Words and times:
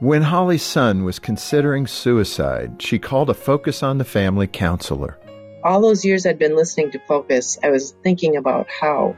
When 0.00 0.20
Holly's 0.20 0.62
son 0.62 1.04
was 1.04 1.18
considering 1.18 1.86
suicide, 1.86 2.82
she 2.82 2.98
called 2.98 3.30
a 3.30 3.34
Focus 3.34 3.82
on 3.82 3.96
the 3.96 4.04
Family 4.04 4.46
counselor. 4.46 5.18
All 5.64 5.80
those 5.80 6.04
years 6.04 6.26
I'd 6.26 6.38
been 6.38 6.54
listening 6.54 6.90
to 6.90 6.98
Focus, 7.08 7.58
I 7.62 7.70
was 7.70 7.92
thinking 8.02 8.36
about 8.36 8.68
how 8.68 9.16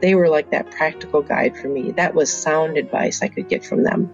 they 0.00 0.14
were 0.14 0.30
like 0.30 0.50
that 0.50 0.70
practical 0.70 1.20
guide 1.20 1.58
for 1.58 1.68
me. 1.68 1.92
That 1.92 2.14
was 2.14 2.32
sound 2.32 2.78
advice 2.78 3.20
I 3.20 3.28
could 3.28 3.50
get 3.50 3.62
from 3.62 3.82
them. 3.82 4.10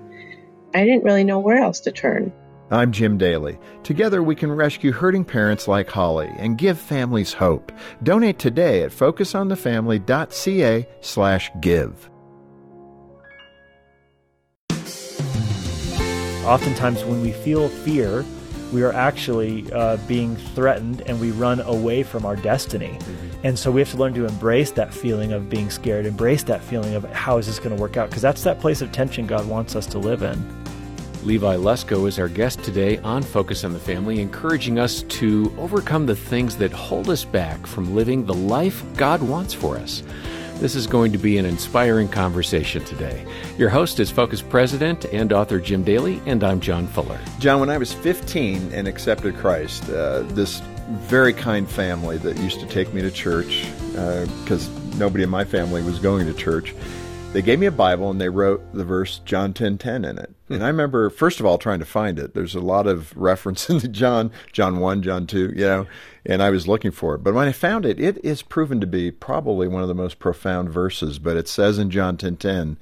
I 0.74 0.84
didn't 0.84 1.04
really 1.04 1.22
know 1.22 1.38
where 1.38 1.62
else 1.62 1.78
to 1.80 1.92
turn. 1.92 2.32
I'm 2.72 2.90
Jim 2.90 3.16
Daly. 3.16 3.56
Together 3.84 4.20
we 4.20 4.34
can 4.34 4.50
rescue 4.50 4.90
hurting 4.90 5.24
parents 5.24 5.68
like 5.68 5.88
Holly 5.88 6.32
and 6.38 6.58
give 6.58 6.76
families 6.76 7.34
hope. 7.34 7.70
Donate 8.02 8.40
today 8.40 8.82
at 8.82 8.90
focusonthefamily.ca 8.90 10.88
Oftentimes, 16.44 17.04
when 17.04 17.22
we 17.22 17.32
feel 17.32 17.68
fear, 17.68 18.24
we 18.72 18.82
are 18.82 18.92
actually 18.92 19.70
uh, 19.72 19.96
being 20.08 20.36
threatened 20.36 21.00
and 21.02 21.20
we 21.20 21.30
run 21.30 21.60
away 21.60 22.02
from 22.02 22.26
our 22.26 22.36
destiny. 22.36 22.98
Mm-hmm. 22.98 23.46
And 23.46 23.58
so 23.58 23.70
we 23.70 23.80
have 23.80 23.90
to 23.92 23.96
learn 23.96 24.14
to 24.14 24.26
embrace 24.26 24.70
that 24.72 24.92
feeling 24.92 25.32
of 25.32 25.48
being 25.48 25.70
scared, 25.70 26.06
embrace 26.06 26.42
that 26.44 26.62
feeling 26.62 26.94
of 26.94 27.04
how 27.12 27.38
is 27.38 27.46
this 27.46 27.58
going 27.58 27.74
to 27.74 27.80
work 27.80 27.96
out? 27.96 28.08
Because 28.08 28.22
that's 28.22 28.42
that 28.42 28.60
place 28.60 28.82
of 28.82 28.90
tension 28.92 29.26
God 29.26 29.46
wants 29.46 29.76
us 29.76 29.86
to 29.86 29.98
live 29.98 30.22
in. 30.22 30.64
Levi 31.24 31.56
Lusko 31.56 32.06
is 32.06 32.18
our 32.18 32.28
guest 32.28 32.62
today 32.62 32.98
on 32.98 33.22
Focus 33.22 33.64
on 33.64 33.72
the 33.72 33.78
Family, 33.78 34.20
encouraging 34.20 34.78
us 34.78 35.02
to 35.04 35.54
overcome 35.56 36.04
the 36.04 36.16
things 36.16 36.56
that 36.58 36.70
hold 36.70 37.08
us 37.08 37.24
back 37.24 37.66
from 37.66 37.94
living 37.94 38.26
the 38.26 38.34
life 38.34 38.84
God 38.96 39.22
wants 39.22 39.54
for 39.54 39.78
us. 39.78 40.02
This 40.64 40.76
is 40.76 40.86
going 40.86 41.12
to 41.12 41.18
be 41.18 41.36
an 41.36 41.44
inspiring 41.44 42.08
conversation 42.08 42.82
today. 42.86 43.26
Your 43.58 43.68
host 43.68 44.00
is 44.00 44.10
Focus 44.10 44.40
President 44.40 45.04
and 45.04 45.30
author 45.30 45.60
Jim 45.60 45.84
Daly, 45.84 46.22
and 46.24 46.42
I'm 46.42 46.58
John 46.58 46.86
Fuller. 46.86 47.20
John, 47.38 47.60
when 47.60 47.68
I 47.68 47.76
was 47.76 47.92
15 47.92 48.72
and 48.72 48.88
accepted 48.88 49.36
Christ, 49.36 49.90
uh, 49.90 50.22
this 50.22 50.60
very 50.88 51.34
kind 51.34 51.68
family 51.68 52.16
that 52.16 52.38
used 52.38 52.60
to 52.60 52.66
take 52.66 52.94
me 52.94 53.02
to 53.02 53.10
church, 53.10 53.66
because 53.88 54.70
uh, 54.70 54.96
nobody 54.96 55.22
in 55.22 55.28
my 55.28 55.44
family 55.44 55.82
was 55.82 55.98
going 55.98 56.24
to 56.24 56.32
church, 56.32 56.74
they 57.34 57.42
gave 57.42 57.58
me 57.58 57.66
a 57.66 57.72
Bible 57.72 58.10
and 58.10 58.20
they 58.20 58.28
wrote 58.28 58.62
the 58.72 58.84
verse 58.84 59.20
John 59.24 59.52
10 59.52 59.76
10 59.76 60.04
in 60.04 60.18
it. 60.18 60.32
And 60.48 60.62
I 60.62 60.68
remember, 60.68 61.10
first 61.10 61.40
of 61.40 61.46
all, 61.46 61.58
trying 61.58 61.80
to 61.80 61.84
find 61.84 62.16
it. 62.16 62.32
There's 62.32 62.54
a 62.54 62.60
lot 62.60 62.86
of 62.86 63.14
reference 63.16 63.68
into 63.70 63.88
John, 63.88 64.30
John 64.52 64.78
1, 64.78 65.02
John 65.02 65.26
2, 65.26 65.52
you 65.56 65.66
know, 65.66 65.86
and 66.24 66.40
I 66.40 66.50
was 66.50 66.68
looking 66.68 66.92
for 66.92 67.16
it. 67.16 67.24
But 67.24 67.34
when 67.34 67.48
I 67.48 67.52
found 67.52 67.84
it, 67.86 67.98
it 67.98 68.24
is 68.24 68.42
proven 68.42 68.80
to 68.80 68.86
be 68.86 69.10
probably 69.10 69.66
one 69.66 69.82
of 69.82 69.88
the 69.88 69.94
most 69.94 70.20
profound 70.20 70.70
verses. 70.70 71.18
But 71.18 71.36
it 71.36 71.48
says 71.48 71.76
in 71.76 71.90
John 71.90 72.16
10 72.16 72.36
10, 72.36 72.76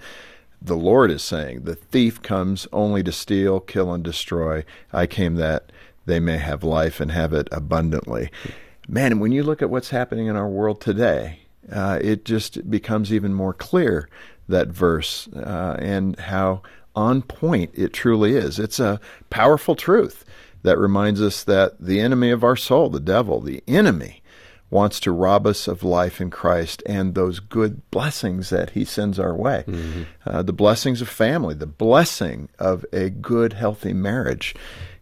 the 0.60 0.76
Lord 0.76 1.10
is 1.10 1.22
saying, 1.22 1.62
The 1.62 1.74
thief 1.74 2.20
comes 2.20 2.68
only 2.74 3.02
to 3.04 3.12
steal, 3.12 3.58
kill, 3.58 3.90
and 3.90 4.04
destroy. 4.04 4.66
I 4.92 5.06
came 5.06 5.36
that 5.36 5.72
they 6.04 6.20
may 6.20 6.36
have 6.36 6.62
life 6.62 7.00
and 7.00 7.10
have 7.10 7.32
it 7.32 7.48
abundantly. 7.50 8.30
Man, 8.86 9.18
when 9.18 9.32
you 9.32 9.44
look 9.44 9.62
at 9.62 9.70
what's 9.70 9.90
happening 9.90 10.26
in 10.26 10.36
our 10.36 10.48
world 10.48 10.82
today, 10.82 11.38
uh, 11.70 11.98
it 12.02 12.24
just 12.24 12.68
becomes 12.70 13.12
even 13.12 13.32
more 13.32 13.54
clear 13.54 14.08
that 14.48 14.68
verse 14.68 15.28
uh, 15.28 15.76
and 15.78 16.18
how 16.18 16.62
on 16.94 17.22
point 17.22 17.70
it 17.74 17.92
truly 17.92 18.36
is. 18.36 18.58
It's 18.58 18.80
a 18.80 19.00
powerful 19.30 19.74
truth 19.74 20.24
that 20.62 20.78
reminds 20.78 21.20
us 21.20 21.44
that 21.44 21.80
the 21.80 22.00
enemy 22.00 22.30
of 22.30 22.44
our 22.44 22.56
soul, 22.56 22.90
the 22.90 23.00
devil, 23.00 23.40
the 23.40 23.62
enemy, 23.66 24.22
wants 24.70 24.98
to 25.00 25.12
rob 25.12 25.46
us 25.46 25.68
of 25.68 25.82
life 25.82 26.18
in 26.18 26.30
Christ 26.30 26.82
and 26.86 27.14
those 27.14 27.40
good 27.40 27.88
blessings 27.90 28.48
that 28.48 28.70
he 28.70 28.86
sends 28.86 29.18
our 29.18 29.34
way. 29.34 29.64
Mm-hmm. 29.66 30.02
Uh, 30.24 30.42
the 30.42 30.52
blessings 30.54 31.02
of 31.02 31.10
family, 31.10 31.54
the 31.54 31.66
blessing 31.66 32.48
of 32.58 32.86
a 32.90 33.10
good, 33.10 33.52
healthy 33.52 33.92
marriage, 33.92 34.54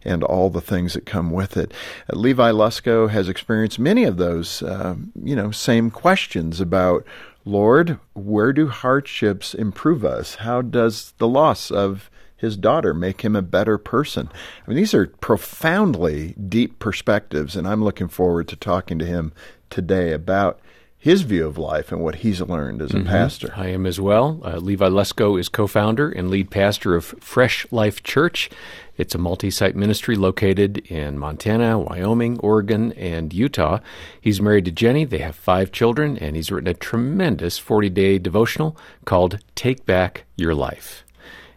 and 0.03 0.23
all 0.23 0.49
the 0.49 0.61
things 0.61 0.93
that 0.93 1.05
come 1.05 1.31
with 1.31 1.55
it. 1.55 1.73
Uh, 2.11 2.17
Levi 2.17 2.51
Lusko 2.51 3.09
has 3.09 3.29
experienced 3.29 3.79
many 3.79 4.03
of 4.03 4.17
those, 4.17 4.61
uh, 4.61 4.95
you 5.23 5.37
know, 5.37 5.51
same 5.51 5.89
questions 5.89 6.59
about 6.59 7.05
Lord, 7.45 7.99
where 8.13 8.53
do 8.53 8.67
hardships 8.67 9.53
improve 9.53 10.05
us? 10.05 10.35
How 10.35 10.61
does 10.61 11.13
the 11.17 11.27
loss 11.27 11.71
of 11.71 12.09
his 12.37 12.57
daughter 12.57 12.93
make 12.93 13.21
him 13.21 13.35
a 13.35 13.41
better 13.41 13.77
person? 13.77 14.29
I 14.33 14.69
mean, 14.69 14.77
these 14.77 14.93
are 14.93 15.07
profoundly 15.07 16.33
deep 16.33 16.79
perspectives, 16.79 17.55
and 17.55 17.67
I'm 17.67 17.83
looking 17.83 18.07
forward 18.07 18.47
to 18.49 18.55
talking 18.55 18.99
to 18.99 19.05
him 19.05 19.33
today 19.69 20.11
about 20.11 20.59
his 21.01 21.23
view 21.23 21.47
of 21.47 21.57
life 21.57 21.91
and 21.91 21.99
what 21.99 22.17
he's 22.17 22.41
learned 22.41 22.79
as 22.79 22.91
a 22.91 22.97
mm-hmm. 22.97 23.07
pastor. 23.07 23.51
I 23.57 23.69
am 23.69 23.87
as 23.87 23.99
well. 23.99 24.39
Uh, 24.45 24.57
Levi 24.57 24.87
Lusko 24.87 25.39
is 25.39 25.49
co 25.49 25.65
founder 25.65 26.11
and 26.11 26.29
lead 26.29 26.51
pastor 26.51 26.95
of 26.95 27.05
Fresh 27.19 27.65
Life 27.71 28.03
Church. 28.03 28.51
It's 28.97 29.15
a 29.15 29.17
multi 29.17 29.49
site 29.49 29.75
ministry 29.75 30.15
located 30.15 30.77
in 30.91 31.17
Montana, 31.17 31.79
Wyoming, 31.79 32.37
Oregon, 32.41 32.91
and 32.93 33.33
Utah. 33.33 33.79
He's 34.21 34.39
married 34.39 34.65
to 34.65 34.71
Jenny. 34.71 35.03
They 35.03 35.17
have 35.17 35.35
five 35.35 35.71
children, 35.71 36.19
and 36.19 36.35
he's 36.35 36.51
written 36.51 36.69
a 36.69 36.75
tremendous 36.75 37.57
40 37.57 37.89
day 37.89 38.19
devotional 38.19 38.77
called 39.03 39.39
Take 39.55 39.87
Back 39.87 40.25
Your 40.35 40.53
Life. 40.53 41.03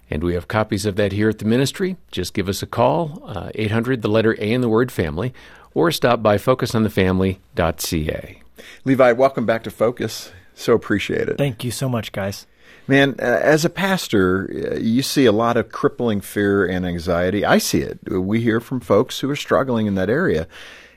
And 0.09 0.25
we 0.25 0.33
have 0.33 0.49
copies 0.49 0.87
of 0.87 0.97
that 0.97 1.13
here 1.13 1.29
at 1.29 1.39
the 1.39 1.45
ministry. 1.45 1.99
Just 2.11 2.33
give 2.33 2.49
us 2.49 2.63
a 2.63 2.67
call, 2.67 3.23
uh, 3.27 3.51
800, 3.55 4.01
the 4.01 4.09
letter 4.09 4.35
A 4.39 4.53
in 4.53 4.63
the 4.63 4.71
word 4.71 4.91
family, 4.91 5.35
or 5.75 5.91
stop 5.91 6.23
by 6.23 6.39
focusonthefamily.ca. 6.39 8.41
Levi, 8.85 9.13
welcome 9.13 9.47
back 9.47 9.65
to 9.65 9.71
Focus. 9.71 10.33
So 10.55 10.73
appreciate 10.73 11.29
it. 11.29 11.39
Thank 11.39 11.65
you 11.65 11.71
so 11.71 11.89
much, 11.89 12.13
guys. 12.13 12.47
Man, 12.87 13.17
uh, 13.19 13.23
as 13.23 13.65
a 13.65 13.71
pastor, 13.71 14.73
uh, 14.73 14.79
you 14.79 15.03
see 15.03 15.25
a 15.25 15.33
lot 15.33 15.57
of 15.57 15.71
crippling 15.71 16.21
fear 16.21 16.67
and 16.67 16.87
anxiety. 16.87 17.45
I 17.45 17.59
see 17.59 17.81
it. 17.81 17.99
We 18.11 18.41
hear 18.41 18.61
from 18.61 18.81
folks 18.81 19.21
who 19.21 19.31
are 19.31 19.37
struggling 19.37 19.87
in 19.87 19.95
that 19.95 20.11
area. 20.11 20.47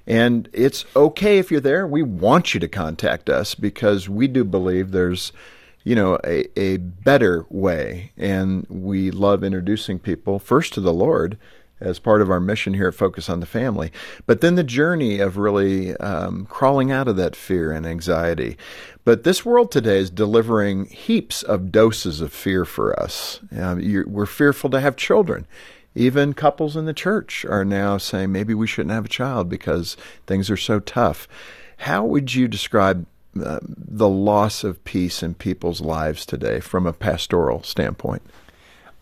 And 0.06 0.50
it's 0.54 0.86
okay 0.96 1.38
if 1.38 1.52
you're 1.52 1.62
there. 1.62 1.88
We 1.88 2.04
want 2.04 2.54
you 2.54 2.60
to 2.60 2.68
contact 2.68 3.30
us 3.30 3.56
because 3.56 4.08
we 4.08 4.28
do 4.28 4.44
believe 4.44 4.92
there's, 4.92 5.34
you 5.84 5.96
know, 5.96 6.18
a, 6.24 6.48
a 6.60 6.78
better 6.78 7.46
way. 7.50 8.12
And 8.18 8.66
we 8.70 9.12
love 9.12 9.44
introducing 9.44 10.00
people 10.00 10.40
first 10.40 10.74
to 10.74 10.82
the 10.82 10.94
Lord 10.94 11.38
as 11.80 12.00
part 12.00 12.22
of 12.22 12.30
our 12.30 12.40
mission 12.40 12.74
here 12.74 12.88
at 12.88 12.96
Focus 12.96 13.30
on 13.30 13.40
the 13.40 13.46
Family. 13.46 13.92
But 14.26 14.42
then 14.42 14.56
the 14.56 14.64
journey 14.64 15.20
of 15.20 15.38
really 15.38 15.96
um, 15.98 16.46
crawling 16.46 16.92
out 16.92 17.08
of 17.08 17.16
that 17.18 17.36
fear 17.36 17.72
and 17.72 17.86
anxiety. 17.86 18.58
But 19.04 19.24
this 19.24 19.46
world 19.46 19.72
today 19.72 20.00
is 20.00 20.10
delivering 20.10 20.86
heaps 20.86 21.44
of 21.44 21.72
doses 21.72 22.20
of 22.20 22.34
fear 22.34 22.66
for 22.66 23.00
us. 23.00 23.40
Um, 23.58 23.82
we're 24.08 24.26
fearful 24.26 24.70
to 24.72 24.80
have 24.80 24.96
children. 24.96 25.48
Even 25.96 26.34
couples 26.34 26.76
in 26.76 26.86
the 26.86 26.94
church 26.94 27.46
are 27.46 27.66
now 27.66 27.98
saying 27.98 28.32
maybe 28.32 28.54
we 28.54 28.68
shouldn't 28.68 28.94
have 28.94 29.06
a 29.06 29.10
child 29.10 29.50
because 29.50 29.98
things 30.28 30.50
are 30.50 30.58
so 30.58 30.80
tough. 30.80 31.28
How 31.78 32.04
would 32.04 32.36
you 32.36 32.48
describe 32.48 33.06
uh, 33.42 33.60
the 33.64 34.10
loss 34.10 34.64
of 34.64 34.84
peace 34.84 35.24
in 35.24 35.36
people's 35.36 35.82
lives 35.82 36.26
today 36.26 36.60
from 36.60 36.86
a 36.86 36.94
pastoral 36.94 37.64
standpoint? 37.64 38.24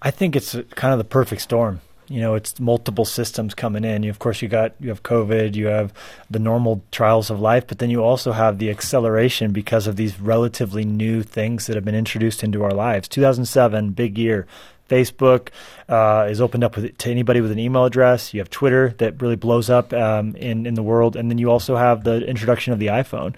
I 0.02 0.12
think 0.12 0.36
it's 0.36 0.56
kind 0.76 0.94
of 0.94 1.00
the 1.00 1.04
perfect 1.04 1.42
storm 1.42 1.82
you 2.08 2.22
know 2.22 2.36
it's 2.36 2.60
multiple 2.60 3.06
systems 3.06 3.54
coming 3.54 3.84
in. 3.84 4.04
You, 4.04 4.10
of 4.10 4.20
course 4.20 4.42
you 4.42 4.48
got 4.48 4.74
you 4.80 4.90
have 4.90 5.04
covid 5.04 5.56
you 5.56 5.68
have 5.68 5.94
the 6.30 6.40
normal 6.40 6.84
trials 6.92 7.30
of 7.30 7.40
life 7.40 7.68
but 7.68 7.80
then 7.80 7.90
you 7.90 8.04
also 8.04 8.32
have 8.32 8.58
the 8.58 8.70
acceleration 8.70 9.52
because 9.52 9.88
of 9.88 9.96
these 9.96 10.20
relatively 10.20 10.86
new 10.86 11.24
things 11.24 11.68
that 11.68 11.76
have 11.76 11.86
been 11.86 11.96
introduced 11.96 12.44
into 12.44 12.64
our 12.64 12.72
lives. 12.72 13.08
2007 13.08 13.92
big 13.92 14.18
year. 14.18 14.46
Facebook 14.90 15.50
uh, 15.88 16.28
is 16.30 16.42
opened 16.42 16.64
up 16.64 16.76
with, 16.76 16.98
to 16.98 17.12
anybody 17.12 17.42
with 17.42 17.52
an 17.52 17.60
email 17.60 17.86
address. 17.86 18.34
You 18.34 18.40
have 18.40 18.50
Twitter 18.50 18.96
that 18.98 19.22
really 19.22 19.36
blows 19.36 19.70
up 19.70 19.94
um, 19.94 20.36
in 20.36 20.66
in 20.66 20.74
the 20.74 20.82
world, 20.82 21.16
and 21.16 21.30
then 21.30 21.38
you 21.38 21.52
also 21.52 21.76
have 21.76 22.04
the 22.04 22.26
introduction 22.26 22.74
of 22.74 22.80
the 22.80 22.88
iPhone. 22.88 23.36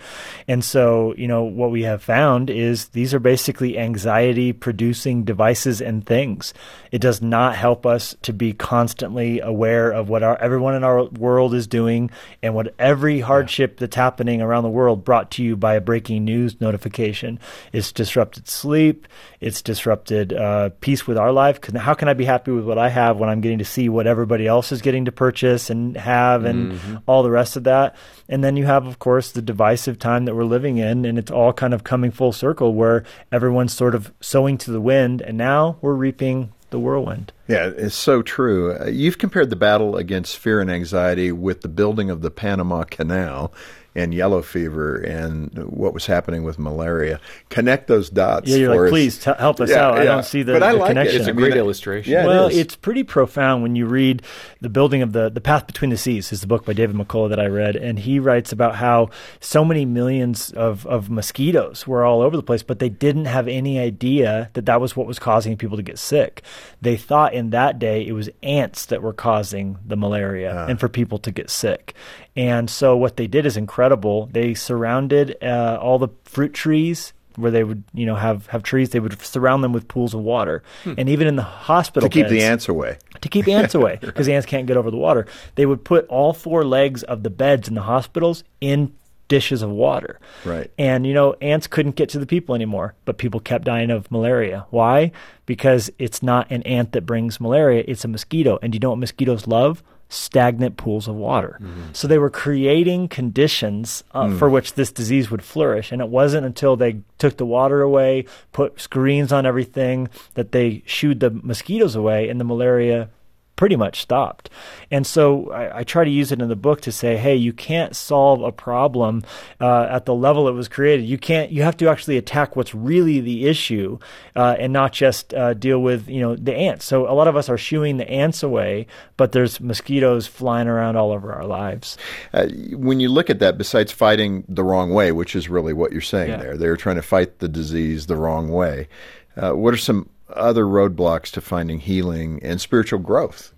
And 0.48 0.64
so, 0.64 1.14
you 1.18 1.28
know, 1.28 1.44
what 1.44 1.72
we 1.72 1.84
have 1.84 2.02
found 2.02 2.50
is 2.50 2.90
these 2.90 3.14
are 3.14 3.20
basically 3.20 3.78
anxiety 3.78 4.54
producing 4.54 5.24
devices 5.24 5.82
and 5.82 6.06
things. 6.06 6.54
It 6.92 7.02
does 7.02 7.22
not 7.22 7.56
help 7.56 7.86
us 7.86 8.16
to 8.22 8.32
be 8.32 8.54
constantly 8.54 9.42
aware 9.42 9.92
of 9.92 10.08
what 10.08 10.24
our, 10.24 10.38
everyone 10.38 10.76
in 10.76 10.86
our 10.86 11.04
world 11.06 11.54
is 11.54 11.68
doing 11.68 12.10
and 12.42 12.56
what 12.56 12.74
every 12.80 13.20
hardship 13.20 13.72
yeah. 13.72 13.78
that's 13.82 13.96
happening 13.98 14.42
around 14.42 14.64
the 14.64 14.70
world 14.70 15.04
brought 15.04 15.32
to 15.32 15.44
you 15.44 15.58
by 15.58 15.76
a 15.76 15.82
breaking 15.82 16.24
news 16.24 16.62
notification. 16.62 17.40
It's 17.74 17.92
disrupted 17.92 18.48
sleep. 18.48 19.06
It's 19.42 19.62
disrupted 19.62 20.32
uh, 20.32 20.70
peace 20.80 21.06
with 21.06 21.18
our 21.18 21.34
life. 21.34 21.60
How 21.76 21.94
can 21.94 22.08
I 22.08 22.14
be 22.14 22.24
happy 22.24 22.37
with 22.46 22.66
what 22.66 22.78
I 22.78 22.90
have 22.90 23.18
when 23.18 23.30
I'm 23.30 23.42
getting 23.42 23.58
to 23.60 23.66
see 23.66 23.90
what 23.90 24.06
everybody 24.06 24.46
else 24.46 24.72
is 24.72 24.82
getting 24.82 25.06
to 25.06 25.12
purchase 25.12 25.70
and 25.70 25.98
have 25.98 26.46
and 26.46 26.74
mm-hmm. 26.74 26.98
all 27.08 27.24
the 27.24 27.32
rest 27.32 27.56
of 27.56 27.64
that? 27.64 27.96
And 28.30 28.44
then 28.44 28.58
you 28.58 28.66
have, 28.66 28.86
of 28.86 29.00
course, 29.00 29.32
the 29.32 29.42
divisive 29.42 29.98
time 29.98 30.26
that 30.26 30.36
we're 30.36 30.44
living 30.44 30.78
in, 30.78 31.06
and 31.06 31.18
it's 31.18 31.32
all 31.32 31.54
kind 31.54 31.74
of 31.74 31.84
coming 31.84 32.12
full 32.12 32.34
circle 32.34 32.74
where 32.74 33.04
everyone's 33.32 33.74
sort 33.74 33.96
of 33.96 34.14
sowing 34.22 34.58
to 34.60 34.72
the 34.72 34.82
wind, 34.82 35.22
and 35.22 35.38
now 35.38 35.78
we're 35.82 35.94
reaping 35.94 36.52
the 36.70 36.80
whirlwind. 36.80 37.32
Yeah, 37.48 37.72
it's 37.78 37.96
so 37.96 38.22
true. 38.22 38.76
Uh, 38.76 38.88
you've 38.88 39.18
compared 39.18 39.50
the 39.50 39.56
battle 39.56 39.96
against 39.96 40.38
fear 40.38 40.60
and 40.60 40.70
anxiety 40.70 41.32
with 41.32 41.62
the 41.62 41.70
building 41.70 42.10
of 42.10 42.22
the 42.22 42.32
Panama 42.32 42.84
Canal 42.84 43.54
and 43.98 44.14
yellow 44.14 44.42
fever 44.44 44.98
and 44.98 45.52
what 45.66 45.94
was 45.94 46.06
happening 46.06 46.44
with 46.44 46.60
malaria. 46.60 47.20
Connect 47.50 47.88
those 47.88 48.10
dots. 48.12 48.48
Yeah, 48.48 48.58
you're 48.58 48.74
for 48.74 48.82
like, 48.82 48.88
us. 48.88 48.92
please 48.92 49.18
t- 49.20 49.32
help 49.40 49.60
us 49.60 49.72
Yeah, 49.72 49.88
out. 49.88 49.98
I 49.98 50.06
don't 50.06 50.24
see 50.24 50.44
the, 50.44 50.54
But 50.54 50.64
I 50.64 50.74
the 50.74 50.78
like 50.78 50.86
it. 50.86 50.92
connection. 50.92 51.20
It's 51.22 51.28
a 51.28 51.34
great 51.34 51.54
it- 51.54 51.58
illustration. 51.58 52.14
Yeah, 52.14 52.26
well, 52.28 52.48
is. 52.48 52.58
it's 52.58 52.76
pretty 52.76 53.04
profound 53.04 53.64
when 53.64 53.76
you 53.76 53.88
read 53.88 54.22
the 54.62 54.70
building 54.70 55.02
of 55.02 55.14
the 55.14 55.30
the 55.30 55.42
path 55.42 55.66
between 55.66 55.90
the 55.90 55.98
seas 55.98 56.32
is 56.32 56.42
the 56.42 56.48
book 56.48 56.64
by 56.64 56.74
David 56.74 56.96
McCullough 56.96 57.30
that 57.30 57.40
I 57.40 57.48
read, 57.48 57.76
and 57.76 57.98
he 57.98 58.20
writes 58.20 58.52
about 58.52 58.76
how 58.76 59.10
so 59.40 59.66
many 59.66 59.84
millions 59.84 60.52
of 60.52 60.86
of 60.86 61.10
mosquitoes 61.10 61.88
were 61.88 62.06
all 62.06 62.22
over 62.22 62.38
the 62.38 62.44
place, 62.44 62.62
but 62.62 62.78
they 62.78 62.90
didn't 62.90 63.26
have 63.26 63.48
any 63.48 63.80
idea 63.80 64.52
that 64.54 64.68
that 64.68 64.80
was 64.80 64.96
what 64.96 65.08
was 65.08 65.18
causing 65.18 65.58
people 65.58 65.76
to 65.78 65.84
get 65.84 65.98
sick. 65.98 66.44
They 66.82 66.98
thought 66.98 67.34
in 67.34 67.50
that 67.50 67.80
day 67.80 68.06
it 68.06 68.12
was 68.14 68.30
ants 68.44 68.86
that 68.86 69.02
were 69.02 69.14
causing 69.14 69.80
the 69.86 69.98
malaria 69.98 70.54
ah. 70.56 70.68
and 70.70 70.80
for 70.80 70.88
people 70.88 71.18
to 71.20 71.32
get 71.32 71.50
sick. 71.50 71.96
And 72.36 72.70
so 72.70 72.96
what 72.96 73.18
they 73.18 73.26
did 73.26 73.48
is 73.48 73.58
incredible. 73.58 73.87
They 74.32 74.54
surrounded 74.54 75.38
uh, 75.42 75.80
all 75.82 76.00
the 76.00 76.10
fruit 76.24 76.54
trees 76.54 77.14
where 77.38 77.52
they 77.52 77.64
would, 77.64 77.84
you 77.94 78.06
know, 78.06 78.16
have, 78.16 78.48
have 78.48 78.64
trees. 78.64 78.90
They 78.90 79.00
would 79.00 79.22
surround 79.22 79.64
them 79.64 79.72
with 79.72 79.88
pools 79.88 80.14
of 80.14 80.22
water, 80.22 80.64
and 80.86 81.08
even 81.08 81.28
in 81.28 81.36
the 81.36 81.44
hospital 81.44 82.10
to 82.10 82.14
keep 82.14 82.28
the 82.28 82.42
ants 82.42 82.68
away. 82.68 82.98
to 83.22 83.30
keep 83.30 83.48
ants 83.48 83.76
away 83.76 83.98
because 84.02 84.28
ants 84.28 84.46
can't 84.46 84.68
get 84.68 84.76
over 84.76 84.92
the 84.92 84.98
water. 84.98 85.28
They 85.56 85.66
would 85.66 85.86
put 85.86 86.08
all 86.08 86.34
four 86.34 86.66
legs 86.66 87.04
of 87.04 87.24
the 87.24 87.30
beds 87.30 87.68
in 87.68 87.76
the 87.76 87.84
hospitals 87.84 88.44
in 88.60 88.94
dishes 89.28 89.62
of 89.62 89.70
water. 89.70 90.20
Right. 90.46 90.72
And 90.78 91.06
you 91.06 91.14
know, 91.14 91.36
ants 91.42 91.68
couldn't 91.68 91.96
get 91.96 92.10
to 92.10 92.20
the 92.20 92.26
people 92.26 92.56
anymore, 92.56 92.96
but 93.06 93.18
people 93.18 93.40
kept 93.40 93.66
dying 93.66 93.92
of 93.92 94.10
malaria. 94.12 94.66
Why? 94.70 95.12
Because 95.46 95.92
it's 96.00 96.24
not 96.24 96.50
an 96.50 96.64
ant 96.64 96.94
that 96.94 97.06
brings 97.06 97.40
malaria, 97.40 97.84
it's 97.88 98.04
a 98.04 98.08
mosquito. 98.08 98.58
And 98.62 98.72
do 98.72 98.78
you 98.78 98.80
know 98.80 98.90
what 98.90 99.00
mosquitoes 99.00 99.48
love? 99.48 99.84
Stagnant 100.10 100.78
pools 100.78 101.08
of 101.08 101.16
water. 101.16 101.60
So 101.94 102.08
they 102.08 102.18
were 102.18 102.30
creating 102.30 103.10
conditions 103.10 104.04
uh, 104.14 104.30
for 104.38 104.50
which 104.50 104.74
this 104.74 104.92
disease 104.92 105.30
would 105.30 105.44
flourish. 105.44 105.92
And 105.92 106.02
it 106.02 106.08
wasn't 106.10 106.46
until 106.46 106.76
they 106.78 107.02
took 107.18 107.38
the 107.38 107.46
water 107.46 107.82
away, 107.82 108.26
put 108.54 108.80
screens 108.80 109.32
on 109.32 109.46
everything, 109.46 110.08
that 110.36 110.52
they 110.52 110.82
shooed 110.86 111.20
the 111.20 111.32
mosquitoes 111.32 111.96
away 111.96 112.30
and 112.30 112.40
the 112.40 112.46
malaria 112.46 113.10
pretty 113.58 113.76
much 113.76 114.00
stopped. 114.00 114.50
And 114.90 115.06
so 115.06 115.52
I, 115.52 115.80
I 115.80 115.84
try 115.84 116.06
to 116.06 116.10
use 116.10 116.32
it 116.32 116.42
in 116.42 116.48
the 116.48 116.56
book 116.56 116.80
to 116.82 116.92
say, 116.94 117.18
hey, 117.18 117.36
you 117.36 117.52
can't 117.52 117.94
solve 117.94 118.42
a 118.42 118.54
problem 118.54 119.24
uh, 119.60 119.88
at 119.90 120.06
the 120.06 120.16
level 120.16 120.48
it 120.48 120.54
was 120.54 120.70
created. 120.70 121.06
You 121.06 121.18
can't. 121.18 121.52
You 121.52 121.64
have 121.64 121.76
to 121.78 121.90
actually 121.90 122.16
attack 122.18 122.56
what's 122.56 122.74
really 122.74 123.20
the 123.20 123.48
issue, 123.48 124.00
uh, 124.38 124.56
and 124.58 124.72
not 124.72 124.94
just 124.94 125.34
uh, 125.34 125.54
deal 125.54 125.82
with 125.82 126.08
you 126.08 126.22
know 126.22 126.38
the 126.38 126.56
ants. 126.56 126.86
So 126.86 127.12
a 127.12 127.14
lot 127.14 127.28
of 127.28 127.36
us 127.36 127.50
are 127.50 127.58
shooing 127.58 127.98
the 127.98 128.10
ants 128.10 128.44
away, 128.44 128.88
but 129.18 129.34
there's 129.34 129.60
mosquitoes 129.60 130.28
flying 130.28 130.68
around 130.68 130.96
all 130.96 131.12
over 131.12 131.34
our 131.34 131.46
lives. 131.46 131.98
Uh, 132.34 132.48
when 132.72 133.00
you 133.02 133.10
look 133.10 133.30
at 133.30 133.40
that, 133.40 133.58
besides 133.58 133.92
fighting 133.92 134.46
the 134.48 134.64
wrong 134.64 134.94
way, 134.94 135.12
which 135.12 135.36
is 135.36 135.50
really 135.50 135.74
what 135.74 135.92
you're 135.92 136.00
saying 136.00 136.30
Yeah. 136.30 136.38
there, 136.38 136.58
they're 136.58 136.78
trying 136.78 136.96
to 136.98 137.02
fight 137.02 137.40
the 137.40 137.50
disease 137.50 138.06
the 138.06 138.16
wrong 138.16 138.50
way. 138.50 138.88
Uh, 139.36 139.52
what 139.52 139.74
are 139.74 139.78
some 139.78 140.10
other 140.30 140.66
roadblocks 140.66 141.32
to 141.32 141.42
finding 141.42 141.80
healing 141.80 142.40
and 142.44 142.60
spiritual 142.60 143.00
growth? 143.00 143.54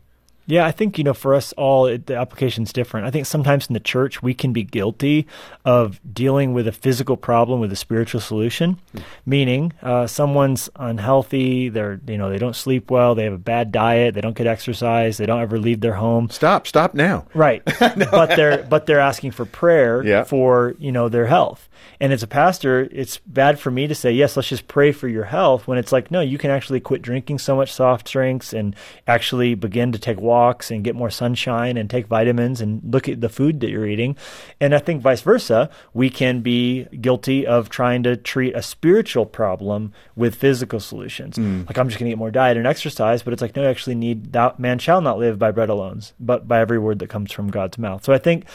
Yeah, 0.50 0.66
I 0.66 0.72
think 0.72 0.98
you 0.98 1.04
know 1.04 1.14
for 1.14 1.36
us 1.36 1.54
all 1.54 1.86
it, 1.86 2.08
the 2.08 2.16
application's 2.16 2.74
different. 2.74 3.06
I 3.06 3.12
think 3.12 3.26
sometimes 3.28 3.68
in 3.68 3.74
the 3.74 3.80
church 3.80 4.24
we 4.24 4.34
can 4.34 4.52
be 4.52 4.64
guilty 4.64 5.28
of 5.64 6.00
dealing 6.12 6.54
with 6.54 6.68
a 6.68 6.72
physical 6.72 7.16
problem 7.18 7.60
with 7.60 7.72
a 7.72 7.76
spiritual 7.76 8.20
solution, 8.20 8.80
meaning 9.26 9.74
uh, 9.84 10.08
someone's 10.08 10.70
unhealthy, 10.76 11.70
they're 11.70 12.00
you 12.08 12.18
know 12.18 12.30
they 12.30 12.40
don't 12.40 12.56
sleep 12.56 12.90
well, 12.90 13.14
they 13.16 13.26
have 13.26 13.34
a 13.34 13.38
bad 13.38 13.72
diet, 13.72 14.16
they 14.16 14.22
don't 14.22 14.36
get 14.36 14.48
exercise, 14.48 15.18
they 15.18 15.26
don't 15.26 15.42
ever 15.42 15.60
leave 15.60 15.82
their 15.82 15.94
home. 15.94 16.30
Stop, 16.30 16.68
stop 16.68 16.94
now. 16.94 17.26
Right, 17.34 17.64
but 17.80 18.36
they're 18.36 18.64
but 18.64 18.86
they're 18.88 19.00
asking 19.00 19.32
for 19.32 19.46
prayer 19.46 20.04
Yeah. 20.04 20.24
for 20.24 20.76
you 20.80 20.92
know 20.92 21.10
their 21.10 21.28
health. 21.28 21.70
And 22.02 22.12
as 22.12 22.24
a 22.24 22.28
pastor, 22.28 22.90
it's 22.92 23.20
bad 23.20 23.60
for 23.60 23.72
me 23.72 23.88
to 23.88 23.96
say 23.96 24.12
yes. 24.12 24.36
Let's 24.36 24.50
just 24.50 24.68
pray 24.68 24.92
for 24.92 25.08
your 25.08 25.26
health 25.26 25.68
when 25.68 25.78
it's 25.78 25.92
like 25.92 26.10
no, 26.12 26.22
you 26.22 26.38
can 26.38 26.50
actually 26.52 26.80
quit 26.80 27.02
drinking 27.02 27.38
so 27.40 27.56
much 27.56 27.72
soft 27.72 28.10
drinks 28.12 28.52
and 28.54 28.76
actually 29.08 29.54
begin 29.56 29.92
to 29.92 30.00
take 30.00 30.20
walks 30.40 30.72
and 30.72 30.84
get 30.84 30.96
more 30.96 31.10
sunshine 31.10 31.76
and 31.78 31.90
take 31.90 32.08
vitamins 32.08 32.62
and 32.62 32.82
look 32.84 33.10
at 33.10 33.20
the 33.22 33.30
food 33.30 33.60
that 33.60 33.70
you're 33.70 33.88
eating. 33.88 34.16
And 34.62 34.74
I 34.74 34.80
think 34.80 35.02
vice 35.02 35.22
versa, 35.22 35.70
we 35.94 36.10
can 36.10 36.42
be 36.42 36.86
guilty 37.08 37.46
of 37.46 37.70
trying 37.70 38.04
to 38.04 38.16
treat 38.16 38.56
a 38.56 38.62
spiritual 38.62 39.26
problem 39.26 39.92
with 40.16 40.36
physical 40.36 40.80
solutions. 40.80 41.38
Like 41.38 41.78
I'm 41.78 41.90
just 41.90 42.00
going 42.00 42.10
to 42.10 42.12
get 42.12 42.18
more 42.18 42.32
diet 42.32 42.58
and 42.58 42.66
exercise, 42.68 43.24
but 43.24 43.34
it's 43.34 43.42
like 43.42 43.56
no, 43.56 43.64
you 43.64 43.70
actually 43.70 43.96
need 43.96 44.32
that 44.34 44.60
man 44.60 44.80
shall 44.80 45.02
not 45.02 45.20
live 45.20 45.38
by 45.38 45.52
bread 45.52 45.70
alone, 45.70 46.02
but 46.20 46.48
by 46.48 46.60
every 46.60 46.80
word 46.80 47.00
that 47.00 47.10
comes 47.10 47.32
from 47.32 47.50
God's 47.50 47.78
mouth. 47.78 48.04
So 48.06 48.14
I 48.14 48.20
think 48.20 48.48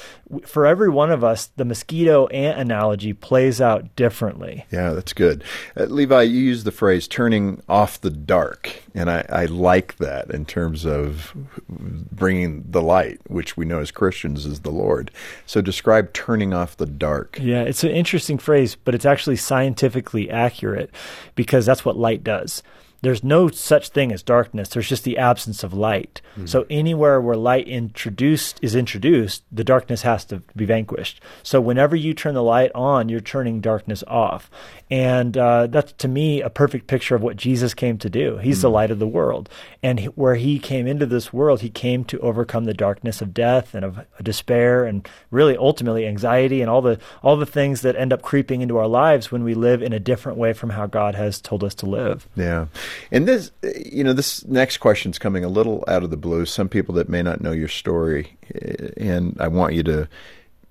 for 0.46 0.66
every 0.66 0.88
one 0.88 1.10
of 1.10 1.22
us, 1.24 1.46
the 1.56 1.64
mosquito 1.64 2.26
ant 2.28 2.58
analogy 2.58 3.12
plays 3.12 3.60
out 3.60 3.94
differently. 3.96 4.64
Yeah, 4.70 4.92
that's 4.92 5.12
good. 5.12 5.42
Uh, 5.76 5.84
Levi, 5.84 6.22
you 6.22 6.40
used 6.40 6.64
the 6.64 6.72
phrase 6.72 7.08
turning 7.08 7.62
off 7.68 8.00
the 8.00 8.10
dark, 8.10 8.83
and 8.94 9.10
I, 9.10 9.24
I 9.28 9.44
like 9.46 9.96
that 9.96 10.30
in 10.30 10.44
terms 10.44 10.86
of 10.86 11.32
bringing 11.68 12.64
the 12.68 12.82
light, 12.82 13.20
which 13.26 13.56
we 13.56 13.64
know 13.64 13.80
as 13.80 13.90
Christians 13.90 14.46
is 14.46 14.60
the 14.60 14.70
Lord. 14.70 15.10
So 15.46 15.60
describe 15.60 16.12
turning 16.12 16.54
off 16.54 16.76
the 16.76 16.86
dark. 16.86 17.38
Yeah, 17.40 17.62
it's 17.62 17.82
an 17.82 17.90
interesting 17.90 18.38
phrase, 18.38 18.76
but 18.76 18.94
it's 18.94 19.04
actually 19.04 19.36
scientifically 19.36 20.30
accurate 20.30 20.90
because 21.34 21.66
that's 21.66 21.84
what 21.84 21.96
light 21.96 22.22
does. 22.22 22.62
There's 23.04 23.22
no 23.22 23.48
such 23.48 23.90
thing 23.90 24.12
as 24.12 24.22
darkness. 24.22 24.68
There's 24.68 24.88
just 24.88 25.04
the 25.04 25.18
absence 25.18 25.62
of 25.62 25.72
light. 25.72 26.20
So 26.46 26.66
anywhere 26.68 27.20
where 27.20 27.36
light 27.36 27.68
introduced 27.68 28.58
is 28.60 28.74
introduced, 28.74 29.44
the 29.52 29.62
darkness 29.62 30.02
has 30.02 30.24
to 30.26 30.42
be 30.56 30.64
vanquished. 30.64 31.20
So 31.44 31.60
whenever 31.60 31.94
you 31.94 32.12
turn 32.12 32.34
the 32.34 32.42
light 32.42 32.72
on, 32.74 33.08
you're 33.08 33.20
turning 33.20 33.60
darkness 33.60 34.02
off, 34.08 34.50
and 34.90 35.36
uh, 35.36 35.68
that's 35.68 35.92
to 35.92 36.08
me 36.08 36.42
a 36.42 36.50
perfect 36.50 36.88
picture 36.88 37.14
of 37.14 37.22
what 37.22 37.36
Jesus 37.36 37.72
came 37.72 37.98
to 37.98 38.10
do. 38.10 38.38
He's 38.38 38.62
the 38.62 38.70
light 38.70 38.90
of 38.90 38.98
the 38.98 39.06
world, 39.06 39.48
and 39.82 40.00
he, 40.00 40.06
where 40.06 40.34
he 40.34 40.58
came 40.58 40.86
into 40.86 41.06
this 41.06 41.32
world, 41.32 41.60
he 41.60 41.70
came 41.70 42.04
to 42.06 42.18
overcome 42.18 42.64
the 42.64 42.74
darkness 42.74 43.22
of 43.22 43.32
death 43.32 43.74
and 43.74 43.84
of 43.84 44.00
despair, 44.22 44.84
and 44.84 45.08
really 45.30 45.56
ultimately 45.56 46.06
anxiety 46.06 46.62
and 46.62 46.70
all 46.70 46.82
the 46.82 46.98
all 47.22 47.36
the 47.36 47.46
things 47.46 47.82
that 47.82 47.94
end 47.96 48.12
up 48.12 48.22
creeping 48.22 48.60
into 48.60 48.76
our 48.76 48.88
lives 48.88 49.30
when 49.30 49.44
we 49.44 49.54
live 49.54 49.82
in 49.82 49.92
a 49.92 50.00
different 50.00 50.36
way 50.36 50.52
from 50.52 50.70
how 50.70 50.86
God 50.86 51.14
has 51.14 51.40
told 51.40 51.62
us 51.62 51.74
to 51.76 51.86
live. 51.86 52.28
Yeah. 52.34 52.66
And 53.10 53.26
this, 53.26 53.50
you 53.86 54.04
know, 54.04 54.12
this 54.12 54.44
next 54.46 54.78
question's 54.78 55.18
coming 55.18 55.44
a 55.44 55.48
little 55.48 55.84
out 55.88 56.02
of 56.02 56.10
the 56.10 56.16
blue. 56.16 56.46
Some 56.46 56.68
people 56.68 56.94
that 56.96 57.08
may 57.08 57.22
not 57.22 57.40
know 57.40 57.52
your 57.52 57.68
story, 57.68 58.36
eh, 58.54 58.90
and 58.96 59.36
I 59.40 59.48
want 59.48 59.74
you 59.74 59.82
to, 59.84 60.08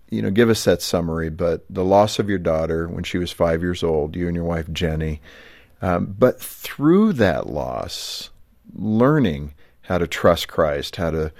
you 0.09 0.21
know, 0.21 0.31
give 0.31 0.49
us 0.49 0.63
that 0.65 0.81
summary. 0.81 1.29
But 1.29 1.65
the 1.69 1.85
loss 1.85 2.19
of 2.19 2.29
your 2.29 2.39
daughter 2.39 2.87
when 2.87 3.03
she 3.03 3.17
was 3.17 3.31
five 3.31 3.61
years 3.61 3.83
old, 3.83 4.15
you 4.15 4.27
and 4.27 4.35
your 4.35 4.45
wife 4.45 4.71
Jenny. 4.71 5.21
Um, 5.81 6.15
but 6.17 6.39
through 6.39 7.13
that 7.13 7.47
loss, 7.47 8.29
learning 8.73 9.53
how 9.81 9.97
to 9.97 10.07
trust 10.07 10.47
Christ, 10.47 10.95
how 10.95 11.11
to 11.11 11.31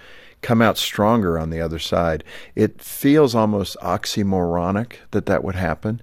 come 0.43 0.61
out 0.61 0.77
stronger 0.77 1.39
on 1.39 1.49
the 1.49 1.61
other 1.61 1.79
side. 1.79 2.23
It 2.53 2.81
feels 2.81 3.33
almost 3.33 3.77
oxymoronic 3.81 4.95
that 5.11 5.25
that 5.25 5.43
would 5.43 5.55
happen, 5.55 6.01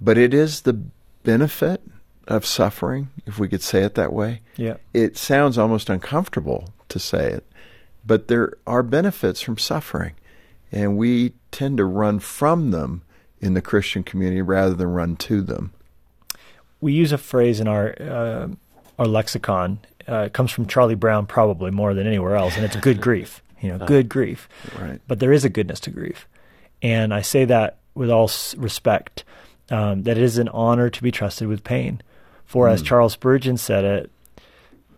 but 0.00 0.18
it 0.18 0.34
is 0.34 0.62
the 0.62 0.72
benefit 1.22 1.82
of 2.28 2.46
suffering, 2.46 3.08
if 3.26 3.38
we 3.38 3.48
could 3.48 3.62
say 3.62 3.82
it 3.82 3.94
that 3.96 4.12
way. 4.12 4.40
Yeah. 4.56 4.76
It 4.94 5.16
sounds 5.16 5.58
almost 5.58 5.88
uncomfortable 5.90 6.68
to 6.90 6.98
say 6.98 7.30
it, 7.32 7.44
but 8.06 8.28
there 8.28 8.52
are 8.66 8.82
benefits 8.82 9.40
from 9.40 9.58
suffering, 9.58 10.12
and 10.70 10.96
we 10.96 11.32
tend 11.50 11.78
to 11.78 11.84
run 11.84 12.18
from 12.20 12.70
them 12.70 13.02
in 13.40 13.54
the 13.54 13.62
Christian 13.62 14.02
community 14.02 14.42
rather 14.42 14.74
than 14.74 14.88
run 14.88 15.16
to 15.16 15.40
them. 15.42 15.72
we 16.80 16.92
use 16.92 17.12
a 17.12 17.18
phrase 17.18 17.60
in 17.60 17.66
our 17.68 17.94
uh, 18.00 18.48
our 18.98 19.06
lexicon. 19.06 19.78
Uh, 20.08 20.22
it 20.26 20.32
comes 20.32 20.50
from 20.50 20.66
Charlie 20.66 20.94
Brown, 20.94 21.26
probably 21.26 21.70
more 21.70 21.92
than 21.94 22.06
anywhere 22.06 22.36
else, 22.36 22.56
and 22.56 22.64
it's 22.64 22.76
good 22.76 23.00
grief. 23.08 23.42
You 23.60 23.76
know, 23.76 23.86
good 23.86 24.08
grief. 24.08 24.48
Right. 24.78 25.00
But 25.08 25.18
there 25.18 25.32
is 25.32 25.44
a 25.44 25.48
goodness 25.48 25.80
to 25.80 25.90
grief, 25.90 26.26
and 26.82 27.12
I 27.12 27.22
say 27.22 27.44
that 27.46 27.78
with 27.94 28.10
all 28.10 28.30
respect. 28.56 29.24
Um, 29.70 30.04
that 30.04 30.16
it 30.16 30.22
is 30.22 30.38
an 30.38 30.48
honor 30.48 30.88
to 30.88 31.02
be 31.02 31.10
trusted 31.10 31.46
with 31.46 31.62
pain, 31.62 32.00
for 32.48 32.66
as 32.66 32.80
hmm. 32.80 32.86
Charles 32.86 33.12
Spurgeon 33.12 33.58
said 33.58 33.84
it, 33.84 34.10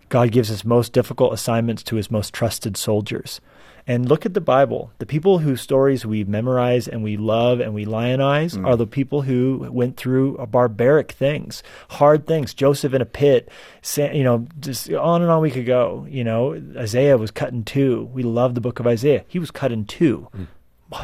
God 0.08 0.30
gives 0.30 0.48
his 0.48 0.64
most 0.64 0.92
difficult 0.92 1.32
assignments 1.32 1.82
to 1.82 1.96
his 1.96 2.08
most 2.08 2.32
trusted 2.32 2.76
soldiers. 2.76 3.40
And 3.88 4.08
look 4.08 4.24
at 4.24 4.34
the 4.34 4.40
Bible. 4.40 4.92
The 4.98 5.06
people 5.06 5.38
whose 5.38 5.60
stories 5.60 6.06
we 6.06 6.22
memorize 6.22 6.86
and 6.86 7.02
we 7.02 7.16
love 7.16 7.58
and 7.58 7.74
we 7.74 7.84
lionize 7.84 8.54
hmm. 8.54 8.64
are 8.64 8.76
the 8.76 8.86
people 8.86 9.22
who 9.22 9.66
went 9.68 9.96
through 9.96 10.36
barbaric 10.46 11.10
things, 11.10 11.64
hard 11.88 12.24
things. 12.24 12.54
Joseph 12.54 12.94
in 12.94 13.02
a 13.02 13.06
pit, 13.06 13.50
you 13.96 14.22
know, 14.22 14.46
just 14.60 14.88
on 14.92 15.22
and 15.22 15.30
on 15.30 15.42
we 15.42 15.50
could 15.50 15.66
go. 15.66 16.06
You 16.08 16.22
know, 16.22 16.54
Isaiah 16.76 17.18
was 17.18 17.32
cut 17.32 17.52
in 17.52 17.64
two. 17.64 18.08
We 18.12 18.22
love 18.22 18.54
the 18.54 18.60
book 18.60 18.78
of 18.78 18.86
Isaiah. 18.86 19.24
He 19.26 19.40
was 19.40 19.50
cut 19.50 19.72
in 19.72 19.86
two 19.86 20.28
hmm. 20.32 20.44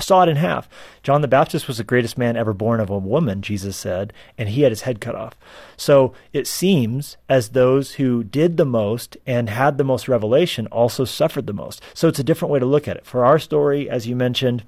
Saw 0.00 0.22
it 0.22 0.28
in 0.28 0.36
half. 0.36 0.68
John 1.02 1.20
the 1.20 1.28
Baptist 1.28 1.68
was 1.68 1.78
the 1.78 1.84
greatest 1.84 2.18
man 2.18 2.36
ever 2.36 2.52
born 2.52 2.80
of 2.80 2.90
a 2.90 2.98
woman, 2.98 3.40
Jesus 3.40 3.76
said, 3.76 4.12
and 4.36 4.48
he 4.48 4.62
had 4.62 4.72
his 4.72 4.82
head 4.82 5.00
cut 5.00 5.14
off. 5.14 5.36
So 5.76 6.12
it 6.32 6.46
seems 6.46 7.16
as 7.28 7.50
those 7.50 7.92
who 7.94 8.24
did 8.24 8.56
the 8.56 8.64
most 8.64 9.16
and 9.26 9.48
had 9.48 9.78
the 9.78 9.84
most 9.84 10.08
revelation 10.08 10.66
also 10.68 11.04
suffered 11.04 11.46
the 11.46 11.52
most. 11.52 11.80
So 11.94 12.08
it's 12.08 12.18
a 12.18 12.24
different 12.24 12.52
way 12.52 12.58
to 12.58 12.66
look 12.66 12.88
at 12.88 12.96
it. 12.96 13.06
For 13.06 13.24
our 13.24 13.38
story, 13.38 13.88
as 13.88 14.06
you 14.06 14.16
mentioned, 14.16 14.64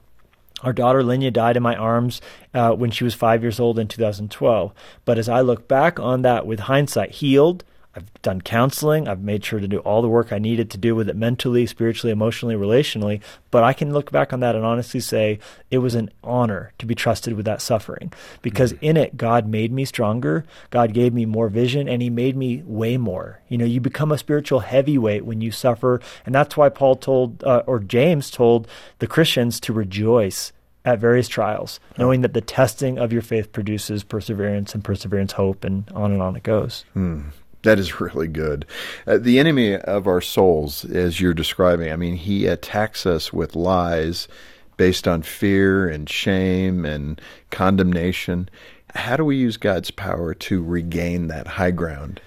Our 0.63 0.73
daughter 0.73 1.03
Lenya 1.03 1.33
died 1.33 1.57
in 1.57 1.63
my 1.63 1.77
arms 1.77 2.21
uh, 2.53 2.73
when 2.73 2.91
she 2.91 3.05
was 3.05 3.15
five 3.15 3.43
years 3.43 3.61
old 3.61 3.79
in 3.79 3.87
2012. 3.87 4.73
But 5.05 5.19
as 5.19 5.29
I 5.29 5.41
look 5.41 5.69
back 5.69 6.01
on 6.01 6.23
that 6.23 6.47
with 6.47 6.61
hindsight, 6.61 7.13
healed, 7.13 7.63
I've 7.95 8.23
done 8.23 8.41
counseling. 8.43 9.09
I've 9.09 9.23
made 9.23 9.45
sure 9.45 9.59
to 9.59 9.67
do 9.67 9.79
all 9.79 10.03
the 10.03 10.09
work 10.09 10.33
I 10.33 10.39
needed 10.39 10.71
to 10.71 10.79
do 10.79 10.95
with 10.95 11.09
it 11.09 11.17
mentally, 11.17 11.67
spiritually, 11.67 12.13
emotionally, 12.13 12.55
relationally. 12.55 13.21
But 13.51 13.65
I 13.65 13.73
can 13.73 13.93
look 13.93 14.13
back 14.13 14.33
on 14.33 14.41
that 14.41 14.55
and 14.55 14.65
honestly 14.65 15.01
say 15.01 15.41
it 15.71 15.79
was 15.79 15.95
an 15.95 16.11
honor 16.23 16.73
to 16.79 16.87
be 16.87 16.95
trusted 16.95 17.35
with 17.35 17.47
that 17.47 17.63
suffering 17.63 18.13
because 18.43 18.73
mm-hmm. 18.75 18.85
in 18.85 18.97
it, 18.97 19.17
God 19.17 19.49
made 19.49 19.73
me 19.73 19.85
stronger. 19.85 20.45
God 20.71 20.93
gave 20.93 21.13
me 21.13 21.27
more 21.27 21.49
vision 21.49 21.89
and 21.89 22.01
He 22.01 22.11
made 22.11 22.37
me 22.37 22.63
weigh 22.67 22.99
more. 22.99 23.41
You 23.49 23.59
know, 23.59 23.65
you 23.65 23.81
become 23.81 24.13
a 24.13 24.19
spiritual 24.19 24.61
heavyweight 24.61 25.25
when 25.25 25.41
you 25.41 25.51
suffer. 25.51 26.01
And 26.25 26.35
that's 26.35 26.57
why 26.57 26.69
Paul 26.69 26.95
told, 26.97 27.43
uh, 27.43 27.63
or 27.67 27.81
James 27.81 28.31
told 28.31 28.69
the 28.99 29.07
Christians 29.07 29.59
to 29.61 29.73
rejoice 29.73 30.53
at 30.85 30.99
various 30.99 31.29
trials, 31.29 31.81
knowing 31.99 32.23
that 32.23 32.33
the 32.33 32.41
testing 32.41 32.99
of 32.99 33.13
your 33.13 33.23
faith 33.23 33.53
produces 33.53 34.05
perseverance 34.05 34.75
and 34.75 34.85
perseverance 34.85 35.33
hope, 35.33 35.65
and 35.65 35.91
on 35.95 36.13
and 36.13 36.23
on 36.23 36.37
it 36.37 36.43
goes. 36.43 36.85
Hmm. 36.95 37.23
That 37.63 37.79
is 37.79 38.01
really 38.01 38.29
good. 38.29 38.67
Uh, 39.07 39.19
the 39.19 39.39
enemy 39.39 39.77
of 39.77 40.07
our 40.07 40.21
souls, 40.21 40.85
as 40.85 41.21
you're 41.21 41.35
describing, 41.35 41.93
I 41.93 41.97
mean, 41.97 42.17
he 42.17 42.47
attacks 42.47 43.07
us 43.07 43.33
with 43.33 43.57
lies 43.57 44.29
based 44.77 45.09
on 45.09 45.23
fear 45.23 45.89
and 45.89 46.09
shame 46.09 46.85
and 46.85 47.21
condemnation. 47.51 48.49
How 48.95 49.17
do 49.17 49.25
we 49.25 49.37
use 49.37 49.57
God's 49.57 49.91
power 49.91 50.35
to 50.35 50.63
regain 50.63 51.27
that 51.29 51.47
high 51.47 51.73
ground? 51.73 52.21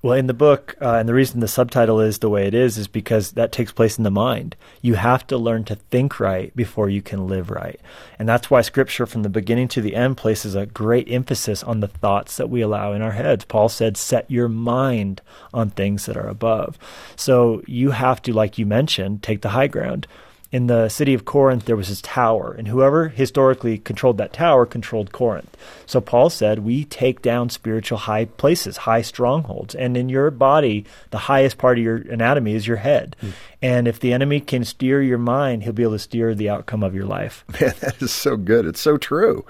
Well, 0.00 0.16
in 0.16 0.28
the 0.28 0.34
book, 0.34 0.76
uh, 0.80 0.94
and 0.94 1.08
the 1.08 1.14
reason 1.14 1.40
the 1.40 1.48
subtitle 1.48 1.98
is 1.98 2.20
the 2.20 2.28
way 2.28 2.46
it 2.46 2.54
is, 2.54 2.78
is 2.78 2.86
because 2.86 3.32
that 3.32 3.50
takes 3.50 3.72
place 3.72 3.98
in 3.98 4.04
the 4.04 4.12
mind. 4.12 4.54
You 4.80 4.94
have 4.94 5.26
to 5.26 5.36
learn 5.36 5.64
to 5.64 5.74
think 5.74 6.20
right 6.20 6.54
before 6.54 6.88
you 6.88 7.02
can 7.02 7.26
live 7.26 7.50
right. 7.50 7.80
And 8.16 8.28
that's 8.28 8.48
why 8.48 8.60
Scripture, 8.60 9.06
from 9.06 9.24
the 9.24 9.28
beginning 9.28 9.66
to 9.68 9.80
the 9.80 9.96
end, 9.96 10.16
places 10.16 10.54
a 10.54 10.66
great 10.66 11.10
emphasis 11.10 11.64
on 11.64 11.80
the 11.80 11.88
thoughts 11.88 12.36
that 12.36 12.48
we 12.48 12.60
allow 12.60 12.92
in 12.92 13.02
our 13.02 13.10
heads. 13.10 13.44
Paul 13.44 13.68
said, 13.68 13.96
set 13.96 14.30
your 14.30 14.48
mind 14.48 15.20
on 15.52 15.70
things 15.70 16.06
that 16.06 16.16
are 16.16 16.28
above. 16.28 16.78
So 17.16 17.64
you 17.66 17.90
have 17.90 18.22
to, 18.22 18.32
like 18.32 18.56
you 18.56 18.66
mentioned, 18.66 19.24
take 19.24 19.42
the 19.42 19.48
high 19.48 19.66
ground 19.66 20.06
in 20.50 20.66
the 20.66 20.88
city 20.88 21.12
of 21.12 21.26
Corinth, 21.26 21.66
there 21.66 21.76
was 21.76 21.88
this 21.88 22.00
tower, 22.00 22.54
and 22.56 22.68
whoever 22.68 23.08
historically 23.08 23.76
controlled 23.76 24.16
that 24.16 24.32
tower 24.32 24.64
controlled 24.64 25.12
Corinth. 25.12 25.54
So 25.84 26.00
Paul 26.00 26.30
said, 26.30 26.60
We 26.60 26.84
take 26.84 27.20
down 27.20 27.50
spiritual 27.50 27.98
high 27.98 28.24
places, 28.24 28.78
high 28.78 29.02
strongholds. 29.02 29.74
And 29.74 29.94
in 29.94 30.08
your 30.08 30.30
body, 30.30 30.86
the 31.10 31.18
highest 31.18 31.58
part 31.58 31.76
of 31.76 31.84
your 31.84 31.96
anatomy 31.96 32.54
is 32.54 32.66
your 32.66 32.78
head. 32.78 33.14
Mm. 33.22 33.32
And 33.60 33.88
if 33.88 34.00
the 34.00 34.14
enemy 34.14 34.40
can 34.40 34.64
steer 34.64 35.02
your 35.02 35.18
mind, 35.18 35.64
he'll 35.64 35.74
be 35.74 35.82
able 35.82 35.92
to 35.92 35.98
steer 35.98 36.34
the 36.34 36.48
outcome 36.48 36.82
of 36.82 36.94
your 36.94 37.06
life. 37.06 37.44
Man, 37.60 37.74
that 37.80 38.00
is 38.00 38.12
so 38.12 38.38
good. 38.38 38.64
It's 38.64 38.80
so 38.80 38.96
true. 38.96 39.44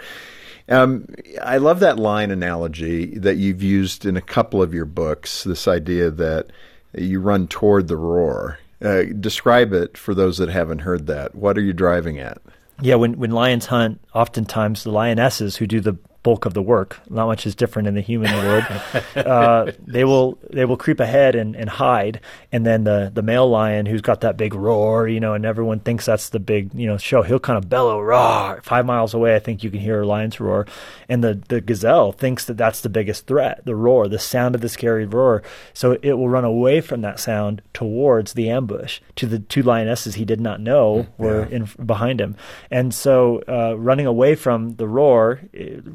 Um, 0.68 1.06
I 1.40 1.58
love 1.58 1.80
that 1.80 1.98
line 1.98 2.32
analogy 2.32 3.18
that 3.18 3.36
you've 3.36 3.62
used 3.62 4.04
in 4.04 4.16
a 4.16 4.22
couple 4.22 4.60
of 4.62 4.74
your 4.74 4.84
books 4.84 5.44
this 5.44 5.68
idea 5.68 6.10
that 6.10 6.48
you 6.92 7.20
run 7.20 7.46
toward 7.46 7.86
the 7.88 7.96
roar 7.96 8.58
uh, 8.82 9.02
describe 9.18 9.72
it 9.72 9.96
for 9.98 10.14
those 10.14 10.38
that 10.38 10.48
haven't 10.48 10.80
heard 10.80 11.06
that. 11.06 11.34
What 11.34 11.58
are 11.58 11.62
you 11.62 11.72
driving 11.72 12.18
at? 12.18 12.38
Yeah, 12.80 12.94
when 12.94 13.18
when 13.18 13.30
lions 13.30 13.66
hunt, 13.66 14.00
oftentimes 14.14 14.84
the 14.84 14.90
lionesses 14.90 15.56
who 15.56 15.66
do 15.66 15.80
the 15.80 15.98
bulk 16.28 16.44
of 16.44 16.52
the 16.52 16.60
work. 16.60 17.00
Not 17.08 17.24
much 17.24 17.46
is 17.46 17.54
different 17.54 17.88
in 17.88 17.94
the 17.94 18.02
human 18.02 18.30
world. 18.30 18.64
uh, 19.16 19.72
they 19.86 20.04
will 20.04 20.38
they 20.50 20.66
will 20.66 20.76
creep 20.76 21.00
ahead 21.00 21.34
and, 21.34 21.56
and 21.56 21.70
hide, 21.70 22.20
and 22.52 22.66
then 22.66 22.84
the 22.84 23.10
the 23.14 23.22
male 23.22 23.48
lion 23.48 23.86
who's 23.86 24.02
got 24.02 24.20
that 24.20 24.36
big 24.36 24.52
roar, 24.52 25.08
you 25.08 25.20
know, 25.20 25.32
and 25.32 25.46
everyone 25.46 25.80
thinks 25.80 26.04
that's 26.04 26.28
the 26.28 26.38
big 26.38 26.74
you 26.74 26.86
know 26.86 26.98
show. 26.98 27.22
He'll 27.22 27.38
kind 27.38 27.56
of 27.56 27.70
bellow 27.70 27.98
roar 27.98 28.60
five 28.62 28.84
miles 28.84 29.14
away. 29.14 29.34
I 29.34 29.38
think 29.38 29.64
you 29.64 29.70
can 29.70 29.80
hear 29.80 30.02
a 30.02 30.06
lion's 30.06 30.38
roar, 30.38 30.66
and 31.08 31.24
the 31.24 31.40
the 31.48 31.62
gazelle 31.62 32.12
thinks 32.12 32.44
that 32.44 32.58
that's 32.58 32.82
the 32.82 32.90
biggest 32.90 33.26
threat, 33.26 33.64
the 33.64 33.74
roar, 33.74 34.06
the 34.06 34.18
sound 34.18 34.54
of 34.54 34.60
the 34.60 34.68
scary 34.68 35.06
roar. 35.06 35.42
So 35.72 35.96
it 36.02 36.12
will 36.12 36.28
run 36.28 36.44
away 36.44 36.82
from 36.82 37.00
that 37.00 37.18
sound 37.20 37.62
towards 37.72 38.34
the 38.34 38.50
ambush 38.50 39.00
to 39.16 39.26
the 39.26 39.38
two 39.38 39.62
lionesses 39.62 40.16
he 40.16 40.26
did 40.26 40.42
not 40.42 40.60
know 40.60 41.06
were 41.16 41.48
yeah. 41.48 41.56
in 41.56 41.86
behind 41.86 42.20
him, 42.20 42.36
and 42.70 42.92
so 42.92 43.42
uh, 43.48 43.72
running 43.78 44.06
away 44.06 44.34
from 44.34 44.76
the 44.76 44.86
roar 44.86 45.40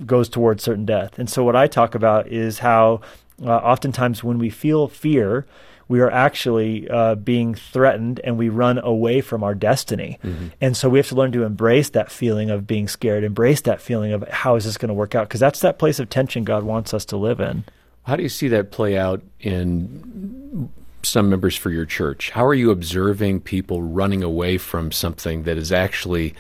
goes 0.07 0.22
goes 0.23 0.29
towards 0.29 0.63
certain 0.63 0.85
death. 0.85 1.19
And 1.19 1.29
so 1.29 1.43
what 1.43 1.55
I 1.55 1.67
talk 1.67 1.95
about 1.95 2.27
is 2.27 2.59
how 2.59 3.01
uh, 3.43 3.49
oftentimes 3.49 4.23
when 4.23 4.37
we 4.37 4.49
feel 4.49 4.87
fear, 4.87 5.45
we 5.89 5.99
are 5.99 6.09
actually 6.09 6.89
uh, 6.89 7.15
being 7.15 7.55
threatened 7.55 8.21
and 8.23 8.37
we 8.37 8.47
run 8.47 8.79
away 8.79 9.19
from 9.19 9.43
our 9.43 9.53
destiny. 9.53 10.17
Mm-hmm. 10.23 10.47
And 10.61 10.77
so 10.77 10.87
we 10.87 10.99
have 10.99 11.09
to 11.09 11.15
learn 11.15 11.33
to 11.33 11.43
embrace 11.43 11.89
that 11.89 12.09
feeling 12.09 12.49
of 12.49 12.65
being 12.65 12.87
scared, 12.87 13.23
embrace 13.23 13.61
that 13.61 13.81
feeling 13.81 14.13
of 14.13 14.25
how 14.29 14.55
is 14.55 14.63
this 14.63 14.77
going 14.77 14.87
to 14.87 14.93
work 14.93 15.13
out? 15.13 15.27
Because 15.27 15.41
that's 15.41 15.59
that 15.59 15.77
place 15.77 15.99
of 15.99 16.09
tension 16.09 16.45
God 16.45 16.63
wants 16.63 16.93
us 16.93 17.03
to 17.05 17.17
live 17.17 17.41
in. 17.41 17.65
How 18.03 18.15
do 18.15 18.23
you 18.23 18.29
see 18.29 18.47
that 18.49 18.71
play 18.71 18.97
out 18.97 19.21
in 19.41 20.71
some 21.03 21.29
members 21.29 21.57
for 21.57 21.69
your 21.69 21.85
church? 21.85 22.29
How 22.29 22.45
are 22.45 22.53
you 22.53 22.71
observing 22.71 23.41
people 23.41 23.81
running 23.81 24.23
away 24.23 24.57
from 24.57 24.91
something 24.91 25.43
that 25.43 25.57
is 25.57 25.71
actually 25.73 26.33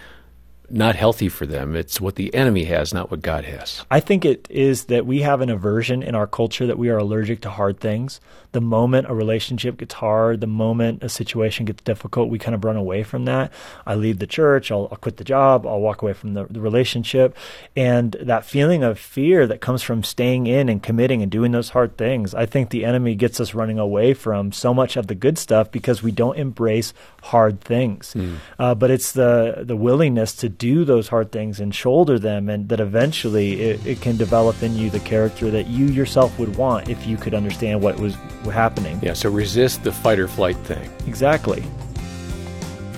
not 0.73 0.95
healthy 0.95 1.29
for 1.29 1.45
them. 1.45 1.75
It's 1.75 2.01
what 2.01 2.15
the 2.15 2.33
enemy 2.33 2.63
has, 2.65 2.93
not 2.93 3.11
what 3.11 3.21
God 3.21 3.45
has. 3.45 3.85
I 3.91 3.99
think 3.99 4.25
it 4.25 4.47
is 4.49 4.85
that 4.85 5.05
we 5.05 5.21
have 5.21 5.39
an 5.41 5.51
aversion 5.51 6.01
in 6.01 6.15
our 6.15 6.25
culture 6.25 6.65
that 6.65 6.79
we 6.79 6.89
are 6.89 6.97
allergic 6.97 7.41
to 7.41 7.51
hard 7.51 7.79
things. 7.79 8.19
The 8.53 8.61
moment 8.61 9.07
a 9.09 9.13
relationship 9.13 9.77
gets 9.77 9.95
hard, 9.95 10.41
the 10.41 10.47
moment 10.47 11.03
a 11.03 11.09
situation 11.09 11.65
gets 11.65 11.83
difficult, 11.83 12.29
we 12.29 12.39
kind 12.39 12.55
of 12.55 12.63
run 12.63 12.75
away 12.75 13.03
from 13.03 13.25
that. 13.25 13.51
I 13.85 13.95
leave 13.95 14.19
the 14.19 14.27
church, 14.27 14.71
I'll, 14.71 14.87
I'll 14.91 14.97
quit 14.97 15.17
the 15.17 15.23
job, 15.23 15.65
I'll 15.65 15.79
walk 15.79 16.01
away 16.01 16.13
from 16.13 16.33
the, 16.33 16.45
the 16.45 16.61
relationship. 16.61 17.35
And 17.75 18.13
that 18.21 18.45
feeling 18.45 18.83
of 18.83 18.99
fear 18.99 19.45
that 19.47 19.61
comes 19.61 19.83
from 19.83 20.03
staying 20.03 20.47
in 20.47 20.69
and 20.69 20.81
committing 20.81 21.21
and 21.21 21.31
doing 21.31 21.51
those 21.51 21.69
hard 21.69 21.97
things, 21.97 22.33
I 22.33 22.45
think 22.45 22.69
the 22.69 22.85
enemy 22.85 23.15
gets 23.15 23.39
us 23.39 23.53
running 23.53 23.79
away 23.79 24.13
from 24.13 24.51
so 24.51 24.73
much 24.73 24.97
of 24.97 25.07
the 25.07 25.15
good 25.15 25.37
stuff 25.37 25.71
because 25.71 26.01
we 26.01 26.11
don't 26.11 26.37
embrace 26.37 26.93
hard 27.23 27.61
things. 27.61 28.13
Mm. 28.13 28.37
Uh, 28.57 28.75
but 28.75 28.91
it's 28.91 29.11
the, 29.11 29.63
the 29.65 29.75
willingness 29.75 30.35
to 30.35 30.49
do 30.63 30.85
those 30.85 31.09
hard 31.09 31.29
things 31.33 31.59
and 31.59 31.75
shoulder 31.75 32.17
them, 32.17 32.47
and 32.47 32.69
that 32.69 32.79
eventually 32.79 33.61
it, 33.61 33.85
it, 33.85 33.99
can 33.99 34.15
develop 34.15 34.63
in 34.63 34.73
you 34.77 34.89
the 34.89 34.99
character 35.01 35.51
that 35.51 35.67
you 35.67 35.87
yourself 35.87 36.39
would 36.39 36.55
want 36.55 36.87
if 36.87 37.05
you 37.05 37.17
could 37.17 37.33
understand 37.33 37.81
what 37.81 37.99
was 37.99 38.15
happening. 38.45 38.97
Yeah, 39.03 39.11
so 39.11 39.29
resist 39.29 39.83
the 39.83 39.91
fight 39.91 40.19
or 40.19 40.29
flight 40.29 40.55
thing. 40.55 40.89
Exactly. 41.05 41.65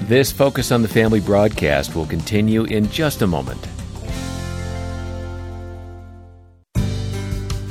This 0.01 0.31
Focus 0.31 0.71
on 0.71 0.83
the 0.83 0.87
Family 0.87 1.19
broadcast 1.19 1.95
will 1.95 2.05
continue 2.05 2.65
in 2.65 2.87
just 2.91 3.23
a 3.23 3.27
moment. 3.27 3.67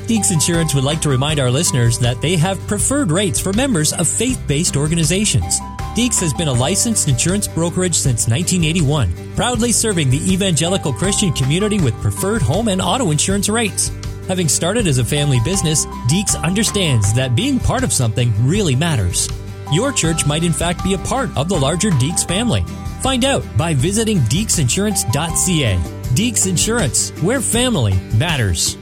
Deeks 0.09 0.33
Insurance 0.33 0.75
would 0.75 0.83
like 0.83 1.01
to 1.03 1.09
remind 1.09 1.39
our 1.39 1.53
listeners 1.53 2.01
that 2.01 2.21
they 2.21 2.35
have 2.35 2.59
preferred 2.67 3.13
rates 3.13 3.39
for 3.39 3.53
members 3.53 3.93
of 3.93 4.09
faith 4.09 4.43
based 4.49 4.77
organizations. 4.77 5.61
Deeks 5.95 6.21
has 6.21 6.35
been 6.35 6.49
a 6.49 6.53
licensed 6.53 7.07
insurance 7.07 7.47
brokerage 7.47 7.95
since 7.95 8.27
1981, 8.27 9.37
proudly 9.37 9.71
serving 9.71 10.11
the 10.11 10.33
evangelical 10.33 10.93
Christian 10.93 11.33
community 11.33 11.79
with 11.79 11.95
preferred 12.01 12.43
home 12.43 12.67
and 12.67 12.83
auto 12.83 13.13
insurance 13.13 13.49
rates. 13.49 13.93
Having 14.27 14.49
started 14.49 14.89
as 14.89 14.99
a 14.99 15.05
family 15.05 15.39
business, 15.45 15.87
Deeks 16.11 16.37
understands 16.43 17.15
that 17.15 17.37
being 17.37 17.61
part 17.61 17.85
of 17.85 17.93
something 17.93 18.33
really 18.45 18.75
matters. 18.75 19.29
Your 19.73 19.93
church 19.93 20.27
might 20.27 20.43
in 20.43 20.53
fact 20.53 20.83
be 20.83 20.95
a 20.95 20.99
part 20.99 21.31
of 21.37 21.49
the 21.49 21.59
larger 21.59 21.91
Deeks 21.91 22.27
family. 22.27 22.65
Find 23.01 23.25
out 23.25 23.45
by 23.57 23.75
visiting 23.75 24.19
deeksinsurance.ca. 24.19 25.77
Deeks 26.17 26.49
Insurance, 26.49 27.11
where 27.23 27.41
family 27.41 27.95
matters. 28.17 28.77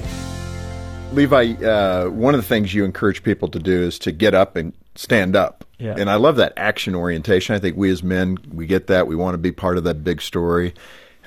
Levi, 1.10 1.54
uh, 1.64 2.08
one 2.10 2.36
of 2.36 2.40
the 2.40 2.46
things 2.46 2.72
you 2.72 2.84
encourage 2.84 3.24
people 3.24 3.48
to 3.48 3.58
do 3.58 3.82
is 3.82 3.98
to 3.98 4.12
get 4.12 4.32
up 4.32 4.54
and 4.54 4.72
stand 4.94 5.34
up. 5.34 5.64
Yeah. 5.78 5.96
And 5.98 6.08
I 6.08 6.14
love 6.14 6.36
that 6.36 6.52
action 6.56 6.94
orientation. 6.94 7.56
I 7.56 7.58
think 7.58 7.76
we 7.76 7.90
as 7.90 8.04
men, 8.04 8.38
we 8.52 8.66
get 8.66 8.86
that. 8.86 9.08
We 9.08 9.16
want 9.16 9.34
to 9.34 9.38
be 9.38 9.50
part 9.50 9.76
of 9.76 9.82
that 9.82 10.04
big 10.04 10.22
story. 10.22 10.74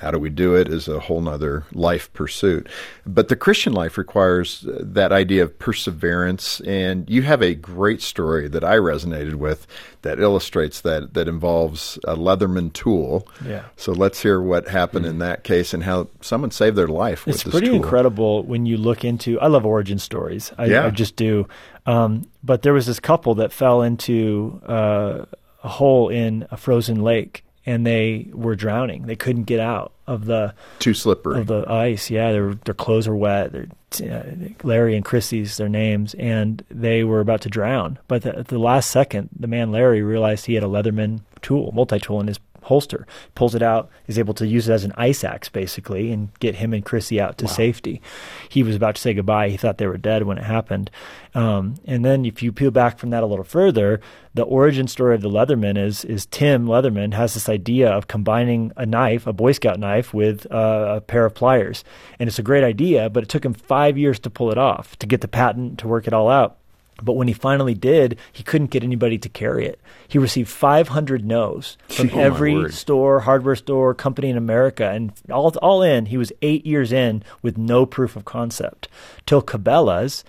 How 0.03 0.12
do 0.12 0.19
we 0.19 0.29
do 0.29 0.53
it 0.55 0.67
is 0.67 0.88
a 0.88 1.00
whole 1.00 1.22
nother 1.22 1.63
life 1.72 2.12
pursuit. 2.13 2.67
But 3.05 3.29
the 3.29 3.36
Christian 3.36 3.72
life 3.74 3.98
requires 3.98 4.65
uh, 4.67 4.79
that 4.81 5.12
idea 5.12 5.43
of 5.43 5.57
perseverance. 5.57 6.60
And 6.62 7.10
you 7.10 7.22
have 7.22 7.41
a 7.41 7.55
great 7.55 8.01
story 8.01 8.48
that 8.50 8.63
I 8.63 8.75
resonated 8.75 9.36
with 9.36 9.65
that 10.01 10.19
illustrates 10.19 10.81
that, 10.81 11.13
that 11.13 11.27
involves 11.27 11.98
a 12.03 12.15
Leatherman 12.15 12.74
tool. 12.74 13.27
Yeah. 13.45 13.63
So 13.77 13.93
let's 13.93 14.22
hear 14.22 14.41
what 14.41 14.67
happened 14.67 15.05
in 15.05 15.19
that 15.19 15.43
case 15.43 15.74
and 15.74 15.83
how 15.83 16.10
someone 16.22 16.51
saved 16.51 16.75
their 16.75 16.88
life 16.88 17.25
with 17.25 17.36
It's 17.36 17.43
pretty 17.45 17.67
tool. 17.67 17.77
incredible 17.77 18.43
when 18.43 18.65
you 18.65 18.75
look 18.77 19.05
into. 19.05 19.39
I 19.39 19.48
love 19.48 19.65
origin 19.65 20.00
stories. 20.00 20.51
I, 20.57 20.65
Yeah. 20.65 20.86
I 20.88 20.89
just 20.89 21.15
do. 21.15 21.48
Um, 21.86 22.24
but 22.43 22.62
there 22.62 22.74
was 22.74 22.86
this 22.88 23.00
couple 23.00 23.36
that 23.36 23.53
fell 23.53 23.81
into 23.81 24.62
uh, 24.67 25.25
a 25.63 25.69
hole 25.69 26.10
in 26.10 26.45
a 26.51 26.57
frozen 26.57 27.01
lake, 27.01 27.43
and 27.65 27.86
they 27.86 28.29
were 28.34 28.55
drowning. 28.55 29.05
They 29.08 29.15
couldn't 29.15 29.43
get 29.43 29.60
out 29.60 29.93
of 30.08 30.25
the 30.25 30.53
Too 30.79 30.93
slippery. 30.93 31.39
of 31.39 31.48
the 31.48 31.65
ice. 31.70 32.10
Yeah, 32.10 32.32
their 32.32 32.53
their 32.55 32.74
clothes 32.74 33.08
are 33.08 33.15
wet. 33.15 33.51
Their, 33.51 33.67
uh, 34.01 34.24
Larry 34.63 34.96
and 34.96 35.05
Chrissy's 35.05 35.58
their 35.58 35.70
names, 35.70 36.13
and 36.15 36.63
they 36.70 37.03
were 37.03 37.20
about 37.20 37.41
to 37.41 37.50
drown. 37.50 38.00
But 38.08 38.24
the, 38.24 38.38
at 38.39 38.48
the 38.48 38.58
last 38.58 38.89
second, 38.89 39.29
the 39.38 39.48
man 39.48 39.72
Larry 39.72 40.01
realized 40.01 40.46
he 40.46 40.55
had 40.55 40.63
a 40.63 40.67
Leatherman 40.67 41.22
tool, 41.41 41.72
multi 41.74 42.00
tool 42.00 42.20
in 42.20 42.27
his 42.27 42.39
holster. 42.63 43.05
Pulls 43.36 43.55
it 43.55 43.62
out, 43.62 43.89
is 44.08 44.20
able 44.20 44.34
to 44.36 44.48
use 44.48 44.67
it 44.70 44.74
as 44.74 44.84
an 44.84 44.93
ice 44.98 45.24
axe 45.24 45.50
basically, 45.50 46.12
and 46.12 46.29
get 46.39 46.55
him 46.55 46.74
and 46.74 46.84
Chrissy 46.84 47.20
out 47.20 47.38
to 47.39 47.48
safety. 47.48 48.01
He 48.50 48.63
was 48.63 48.75
about 48.75 48.96
to 48.96 49.01
say 49.01 49.13
goodbye. 49.13 49.50
He 49.50 49.58
thought 49.58 49.77
they 49.77 49.88
were 49.88 49.98
dead 49.98 50.24
when 50.24 50.38
it 50.38 50.43
happened. 50.43 50.89
Um, 51.36 51.75
and 51.86 52.05
then 52.05 52.25
if 52.25 52.43
you 52.43 52.51
peel 52.51 52.72
back 52.72 53.00
from 53.00 53.10
that 53.10 53.24
a 53.24 53.25
little 53.25 53.46
further, 53.46 54.00
the 54.34 54.43
origin 54.43 54.88
story 54.88 55.15
of 55.15 55.22
the 55.22 55.29
Leatherman 55.29 55.77
is 55.77 56.05
is 56.05 56.25
Tim 56.27 56.65
Leatherman 56.65 57.13
has 57.13 57.34
this 57.34 57.50
idea 57.50 57.89
of 57.89 58.08
combining 58.08 58.72
a 58.77 58.86
knife, 58.86 59.27
a 59.27 59.34
Boy 59.34 59.51
Scout 59.51 59.79
knife, 59.79 60.13
with 60.13 60.51
uh, 60.51 60.96
a 60.98 61.01
pair 61.01 61.25
of 61.25 61.36
pliers, 61.36 61.84
and 62.20 62.27
it's 62.27 62.39
a 62.39 62.43
great 62.43 62.63
idea. 62.63 63.10
But 63.10 63.24
it 63.24 63.29
took 63.29 63.46
him 63.46 63.53
five 63.53 63.98
years 63.98 64.20
to 64.20 64.29
pull 64.29 64.51
it 64.51 64.58
off, 64.58 64.98
to 65.00 65.08
get 65.08 65.22
the 65.22 65.27
patent, 65.27 65.79
to 65.79 65.88
work 65.88 66.08
it 66.08 66.13
all 66.13 66.29
out. 66.29 66.58
But 67.01 67.13
when 67.13 67.27
he 67.27 67.33
finally 67.33 67.73
did, 67.73 68.17
he 68.31 68.43
couldn't 68.43 68.69
get 68.69 68.83
anybody 68.83 69.17
to 69.17 69.29
carry 69.29 69.65
it. 69.65 69.79
He 70.07 70.17
received 70.19 70.50
500 70.50 71.25
no's 71.25 71.77
from 71.89 72.09
Oh, 72.13 72.19
every 72.19 72.71
store, 72.71 73.21
hardware 73.21 73.55
store, 73.55 73.93
company 73.93 74.29
in 74.29 74.38
America, 74.38 74.89
and 74.89 75.12
all 75.31 75.51
all 75.62 75.81
in, 75.81 76.07
he 76.07 76.17
was 76.17 76.31
eight 76.41 76.65
years 76.65 76.91
in 76.91 77.23
with 77.41 77.57
no 77.57 77.85
proof 77.85 78.15
of 78.15 78.25
concept. 78.25 78.88
Till 79.25 79.41
Cabela's 79.41 80.23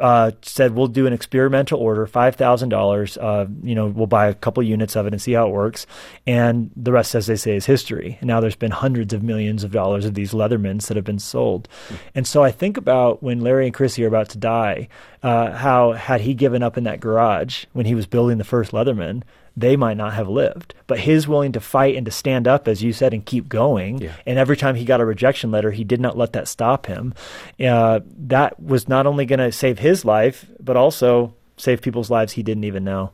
uh, 0.00 0.32
said, 0.42 0.74
"We'll 0.74 0.88
do 0.88 1.06
an 1.06 1.12
experimental 1.12 1.78
order, 1.78 2.06
five 2.06 2.36
thousand 2.36 2.70
dollars. 2.70 3.16
Uh, 3.16 3.46
you 3.62 3.74
know, 3.74 3.86
we'll 3.86 4.06
buy 4.06 4.26
a 4.26 4.34
couple 4.34 4.62
units 4.62 4.96
of 4.96 5.06
it 5.06 5.12
and 5.12 5.22
see 5.22 5.32
how 5.32 5.46
it 5.46 5.52
works." 5.52 5.86
And 6.26 6.70
the 6.76 6.92
rest, 6.92 7.14
as 7.14 7.26
they 7.26 7.36
say, 7.36 7.56
is 7.56 7.66
history. 7.66 8.18
And 8.20 8.28
now 8.28 8.40
there's 8.40 8.56
been 8.56 8.70
hundreds 8.70 9.12
of 9.12 9.22
millions 9.22 9.64
of 9.64 9.72
dollars 9.72 10.04
of 10.04 10.14
these 10.14 10.32
Leathermans 10.32 10.88
that 10.88 10.96
have 10.96 11.04
been 11.04 11.18
sold. 11.18 11.68
And 12.14 12.26
so 12.26 12.42
I 12.42 12.50
think 12.50 12.76
about 12.76 13.22
when 13.22 13.40
Larry 13.40 13.66
and 13.66 13.74
Chrissy 13.74 14.04
are 14.04 14.08
about 14.08 14.30
to 14.30 14.38
die, 14.38 14.88
uh, 15.22 15.52
how 15.52 15.92
had 15.92 16.22
he 16.22 16.34
given 16.34 16.62
up 16.62 16.76
in 16.76 16.84
that 16.84 17.00
garage 17.00 17.64
when 17.72 17.86
he 17.86 17.94
was 17.94 18.06
building 18.06 18.38
the 18.38 18.44
first 18.44 18.72
Leatherman, 18.72 19.22
they 19.56 19.76
might 19.76 19.96
not 19.96 20.14
have 20.14 20.28
lived. 20.28 20.74
But 20.86 21.00
his 21.00 21.28
willing 21.28 21.52
to 21.52 21.60
fight 21.60 21.96
and 21.96 22.04
to 22.06 22.10
stand 22.10 22.48
up, 22.48 22.66
as 22.66 22.82
you 22.82 22.92
said, 22.92 23.14
and 23.14 23.24
keep 23.24 23.48
going. 23.48 23.98
Yeah. 23.98 24.12
And 24.26 24.38
every 24.38 24.56
time 24.56 24.74
he 24.74 24.84
got 24.84 25.00
a 25.00 25.04
rejection 25.04 25.50
letter, 25.50 25.70
he 25.70 25.84
did 25.84 26.00
not 26.00 26.16
let 26.16 26.32
that 26.32 26.48
stop 26.48 26.86
him. 26.86 27.14
Uh, 27.60 28.00
that 28.26 28.60
was 28.60 28.88
not 28.88 29.06
only 29.06 29.26
going 29.26 29.38
to 29.38 29.52
save 29.52 29.78
his 29.78 30.04
life, 30.04 30.46
but 30.60 30.76
also 30.76 31.34
save 31.56 31.82
people's 31.82 32.10
lives 32.10 32.32
he 32.32 32.42
didn't 32.42 32.64
even 32.64 32.84
know. 32.84 33.12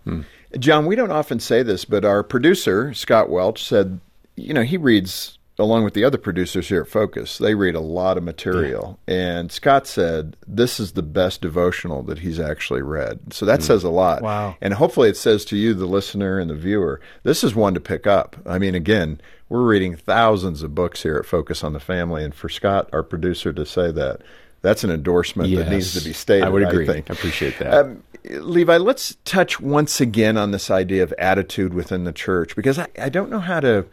John, 0.59 0.87
we 0.87 0.97
don't 0.97 1.13
often 1.13 1.41
say 1.41 1.63
this, 1.63 1.85
but 1.85 2.05
our 2.05 2.23
producer, 2.23 2.95
Scott 2.95 3.29
Welch, 3.29 3.63
said, 3.63 4.01
you 4.37 4.55
know, 4.55 4.63
he 4.63 4.77
reads 4.79 5.39
along 5.61 5.85
with 5.85 5.95
the 5.95 6.05
other 6.05 6.19
producers 6.19 6.69
here 6.69 6.81
at 6.83 6.89
Focus. 6.89 7.39
They 7.39 7.55
read 7.55 7.75
a 7.75 7.81
lot 7.81 8.17
of 8.17 8.25
material. 8.25 8.99
And 9.07 9.53
Scott 9.53 9.87
said, 9.87 10.37
this 10.47 10.81
is 10.81 10.93
the 10.93 11.03
best 11.03 11.41
devotional 11.41 12.03
that 12.05 12.19
he's 12.19 12.41
actually 12.41 12.83
read. 12.83 13.33
So 13.33 13.47
that 13.47 13.63
says 13.63 13.85
a 13.85 13.91
lot. 13.91 14.23
Wow. 14.23 14.57
And 14.61 14.75
hopefully 14.75 15.09
it 15.09 15.17
says 15.17 15.45
to 15.47 15.57
you, 15.57 15.75
the 15.75 15.87
listener 15.87 16.39
and 16.39 16.51
the 16.51 16.55
viewer, 16.55 17.01
this 17.23 17.45
is 17.45 17.55
one 17.55 17.75
to 17.75 17.81
pick 17.81 18.07
up. 18.07 18.37
I 18.47 18.59
mean, 18.59 18.75
again, 18.75 19.21
we're 19.49 19.63
reading 19.63 19.97
thousands 19.97 20.63
of 20.63 20.75
books 20.75 21.03
here 21.03 21.17
at 21.17 21.27
Focus 21.27 21.63
on 21.63 21.73
the 21.73 21.81
Family. 21.81 22.25
And 22.25 22.35
for 22.35 22.49
Scott, 22.49 22.89
our 22.93 23.03
producer, 23.03 23.53
to 23.53 23.67
say 23.67 23.93
that, 23.93 24.23
that's 24.63 24.85
an 24.85 24.91
endorsement 24.91 25.55
that 25.55 25.71
needs 25.71 25.95
to 25.99 26.05
be 26.07 26.13
stated. 26.13 26.45
I 26.45 26.51
would 26.51 26.63
agree. 26.63 26.87
think. 26.87 27.11
I 27.11 27.15
appreciate 27.15 27.59
that. 27.59 27.73
Um, 27.73 28.03
Levi, 28.25 28.77
let's 28.77 29.17
touch 29.25 29.59
once 29.61 30.01
again 30.01 30.37
on 30.37 30.51
this 30.51 30.71
idea 30.71 31.03
of 31.03 31.13
attitude 31.15 31.73
within 31.73 32.05
the 32.05 32.13
church 32.13 32.55
because 32.55 32.79
I, 32.79 32.87
I 33.01 33.09
don't 33.09 33.31
know 33.31 33.39
how 33.39 33.61
to, 33.61 33.87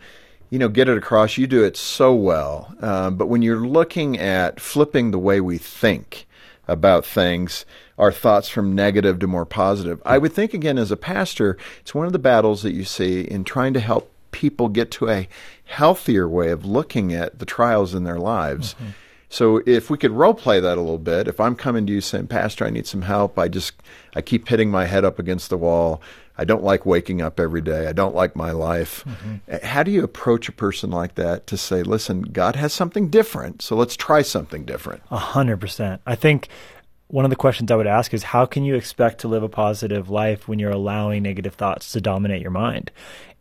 you 0.50 0.60
know, 0.60 0.70
get 0.70 0.90
it 0.90 0.98
across. 0.98 1.38
You 1.38 1.48
do 1.48 1.64
it 1.64 1.76
so 1.78 2.14
well, 2.14 2.74
um, 2.82 3.16
but 3.16 3.28
when 3.28 3.42
you're 3.42 3.68
looking 3.68 4.18
at 4.18 4.60
flipping 4.60 5.12
the 5.12 5.20
way 5.20 5.42
we 5.42 5.58
think 5.58 6.28
about 6.68 7.06
things, 7.06 7.66
our 7.98 8.12
thoughts 8.12 8.50
from 8.50 8.76
negative 8.76 9.20
to 9.20 9.28
more 9.28 9.46
positive, 9.46 10.02
I 10.06 10.18
would 10.18 10.34
think 10.34 10.54
again 10.54 10.78
as 10.78 10.92
a 10.92 10.98
pastor, 10.98 11.58
it's 11.80 11.96
one 11.96 12.06
of 12.06 12.14
the 12.14 12.20
battles 12.20 12.62
that 12.64 12.74
you 12.74 12.84
see 12.84 13.22
in 13.22 13.44
trying 13.44 13.74
to 13.74 13.80
help 13.80 14.12
people 14.32 14.68
get 14.70 14.92
to 14.92 15.10
a 15.10 15.28
healthier 15.66 16.28
way 16.30 16.50
of 16.52 16.66
looking 16.66 17.14
at 17.14 17.40
the 17.40 17.46
trials 17.46 17.96
in 17.96 18.04
their 18.04 18.20
lives. 18.20 18.76
So 19.30 19.62
if 19.66 19.90
we 19.90 19.98
could 19.98 20.12
role 20.12 20.34
play 20.34 20.60
that 20.60 20.78
a 20.78 20.82
little 20.82 20.98
bit, 20.98 21.28
if 21.28 21.40
I'm 21.40 21.56
coming 21.56 21.86
to 21.88 21.94
you 21.94 22.00
saying, 22.02 22.28
Pastor, 22.28 22.66
I 22.66 22.70
need 22.70 22.88
some 22.88 23.02
help, 23.02 23.38
I 23.38 23.48
just 23.50 23.74
I 24.16 24.22
keep 24.22 24.48
hitting 24.48 24.72
my 24.72 24.86
head 24.86 25.04
up 25.04 25.20
against 25.20 25.50
the 25.50 25.58
wall. 25.58 26.02
I 26.38 26.46
don't 26.46 26.64
like 26.64 26.86
waking 26.86 27.22
up 27.22 27.40
every 27.40 27.62
day. 27.62 27.88
I 27.88 27.94
don't 27.94 28.16
like 28.16 28.36
my 28.36 28.52
life. 28.52 29.04
Uh, 29.52 29.60
How 29.64 29.84
do 29.84 29.92
you 29.92 30.04
approach 30.04 30.48
a 30.48 30.52
person 30.52 30.92
like 30.92 31.16
that 31.16 31.48
to 31.48 31.58
say, 31.58 31.84
listen, 31.84 32.22
God 32.22 32.56
has 32.56 32.74
something 32.74 33.10
different, 33.10 33.62
so 33.62 33.76
let's 33.76 33.96
try 33.96 34.22
something 34.22 34.64
different? 34.66 35.02
A 35.10 35.18
hundred 35.18 35.60
percent. 35.60 36.02
I 36.06 36.16
think 36.16 36.48
one 37.08 37.24
of 37.26 37.30
the 37.30 37.38
questions 37.38 37.72
I 37.72 37.76
would 37.76 37.88
ask 37.88 38.14
is 38.14 38.22
how 38.22 38.46
can 38.46 38.66
you 38.66 38.76
expect 38.76 39.20
to 39.22 39.28
live 39.28 39.42
a 39.42 39.50
positive 39.50 40.10
life 40.10 40.48
when 40.48 40.60
you're 40.60 40.72
allowing 40.72 41.24
negative 41.24 41.56
thoughts 41.56 41.92
to 41.94 42.02
dominate 42.02 42.42
your 42.42 42.52
mind? 42.52 42.92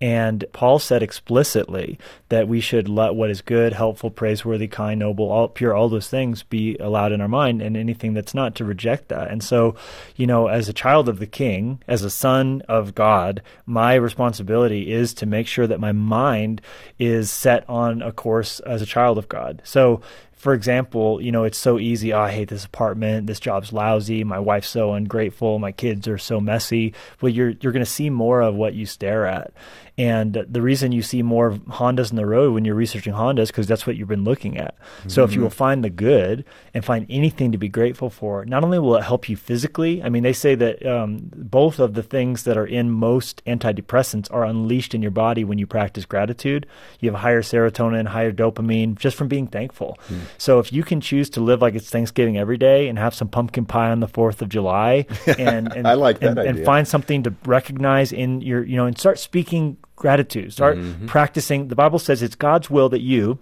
And 0.00 0.44
Paul 0.52 0.78
said 0.78 1.02
explicitly 1.02 1.98
that 2.28 2.48
we 2.48 2.60
should 2.60 2.88
let 2.88 3.14
what 3.14 3.30
is 3.30 3.40
good, 3.40 3.72
helpful, 3.72 4.10
praiseworthy, 4.10 4.68
kind, 4.68 5.00
noble, 5.00 5.30
all 5.30 5.48
pure, 5.48 5.74
all 5.74 5.88
those 5.88 6.08
things 6.08 6.42
be 6.42 6.76
allowed 6.78 7.12
in 7.12 7.20
our 7.20 7.28
mind, 7.28 7.62
and 7.62 7.76
anything 7.76 8.12
that's 8.12 8.34
not 8.34 8.54
to 8.56 8.64
reject 8.64 9.08
that. 9.08 9.30
And 9.30 9.42
so, 9.42 9.74
you 10.16 10.26
know, 10.26 10.48
as 10.48 10.68
a 10.68 10.74
child 10.74 11.08
of 11.08 11.18
the 11.18 11.26
King, 11.26 11.82
as 11.88 12.02
a 12.02 12.10
son 12.10 12.62
of 12.68 12.94
God, 12.94 13.42
my 13.64 13.94
responsibility 13.94 14.92
is 14.92 15.14
to 15.14 15.26
make 15.26 15.46
sure 15.46 15.66
that 15.66 15.80
my 15.80 15.92
mind 15.92 16.60
is 16.98 17.30
set 17.30 17.68
on 17.68 18.02
a 18.02 18.12
course 18.12 18.60
as 18.60 18.82
a 18.82 18.86
child 18.86 19.16
of 19.16 19.28
God. 19.28 19.62
So 19.64 20.02
for 20.36 20.52
example, 20.52 21.20
you 21.20 21.32
know, 21.32 21.44
it's 21.44 21.58
so 21.58 21.78
easy. 21.78 22.12
Oh, 22.12 22.20
I 22.20 22.30
hate 22.30 22.50
this 22.50 22.64
apartment. 22.64 23.26
This 23.26 23.40
job's 23.40 23.72
lousy. 23.72 24.22
My 24.22 24.38
wife's 24.38 24.68
so 24.68 24.92
ungrateful. 24.92 25.58
My 25.58 25.72
kids 25.72 26.06
are 26.06 26.18
so 26.18 26.40
messy. 26.40 26.94
Well, 27.20 27.32
you're 27.32 27.54
you're 27.60 27.72
going 27.72 27.84
to 27.84 27.90
see 27.90 28.10
more 28.10 28.42
of 28.42 28.54
what 28.54 28.74
you 28.74 28.86
stare 28.86 29.26
at, 29.26 29.52
and 29.98 30.44
the 30.48 30.60
reason 30.60 30.92
you 30.92 31.00
see 31.00 31.22
more 31.22 31.52
Hondas 31.52 32.10
in 32.10 32.16
the 32.16 32.26
road 32.26 32.52
when 32.52 32.66
you're 32.66 32.74
researching 32.74 33.14
Hondas 33.14 33.46
because 33.46 33.66
that's 33.66 33.86
what 33.86 33.96
you've 33.96 34.08
been 34.08 34.24
looking 34.24 34.58
at. 34.58 34.76
So 35.08 35.24
if 35.24 35.32
you 35.32 35.40
will 35.40 35.50
find 35.50 35.82
the 35.82 35.88
good 35.88 36.44
and 36.74 36.84
find 36.84 37.06
anything 37.08 37.52
to 37.52 37.58
be 37.58 37.68
grateful 37.68 38.10
for, 38.10 38.44
not 38.44 38.62
only 38.62 38.78
will 38.78 38.96
it 38.96 39.04
help 39.04 39.26
you 39.28 39.36
physically. 39.36 40.02
I 40.02 40.10
mean, 40.10 40.22
they 40.22 40.34
say 40.34 40.54
that 40.54 40.84
um, 40.86 41.30
both 41.34 41.78
of 41.78 41.94
the 41.94 42.02
things 42.02 42.44
that 42.44 42.58
are 42.58 42.66
in 42.66 42.90
most 42.90 43.42
antidepressants 43.46 44.30
are 44.30 44.44
unleashed 44.44 44.94
in 44.94 45.00
your 45.00 45.10
body 45.12 45.44
when 45.44 45.56
you 45.56 45.66
practice 45.66 46.04
gratitude. 46.04 46.66
You 47.00 47.10
have 47.10 47.20
higher 47.20 47.40
serotonin, 47.40 48.06
higher 48.06 48.32
dopamine 48.32 48.98
just 48.98 49.16
from 49.16 49.28
being 49.28 49.46
thankful. 49.46 49.98
So 50.36 50.58
if 50.58 50.74
you 50.74 50.82
can 50.82 51.00
choose 51.00 51.30
to 51.30 51.40
live 51.40 51.62
like 51.62 51.74
it's 51.74 51.88
Thanksgiving 51.88 52.36
every 52.36 52.58
day 52.58 52.88
and 52.88 52.98
have 52.98 53.14
some 53.14 53.28
pumpkin 53.28 53.64
pie 53.64 53.90
on 53.90 54.00
the 54.00 54.08
Fourth 54.08 54.42
of 54.42 54.50
July, 54.50 55.06
and, 55.38 55.72
and 55.72 55.86
I 55.86 55.94
like 55.94 56.20
that 56.20 56.38
and, 56.38 56.58
and 56.58 56.64
find 56.66 56.86
something 56.86 57.22
to 57.22 57.34
recognize 57.46 58.12
in 58.12 58.42
your, 58.42 58.62
you 58.62 58.76
know, 58.76 58.84
and 58.84 58.98
start 58.98 59.18
speaking 59.18 59.78
gratitude. 59.96 60.52
Start 60.52 60.78
practicing. 61.06 61.68
The 61.68 61.74
Bible 61.74 61.98
says 61.98 62.22
it's 62.22 62.36
God's 62.36 62.70
will 62.70 62.88
that 62.90 63.00
you 63.00 63.38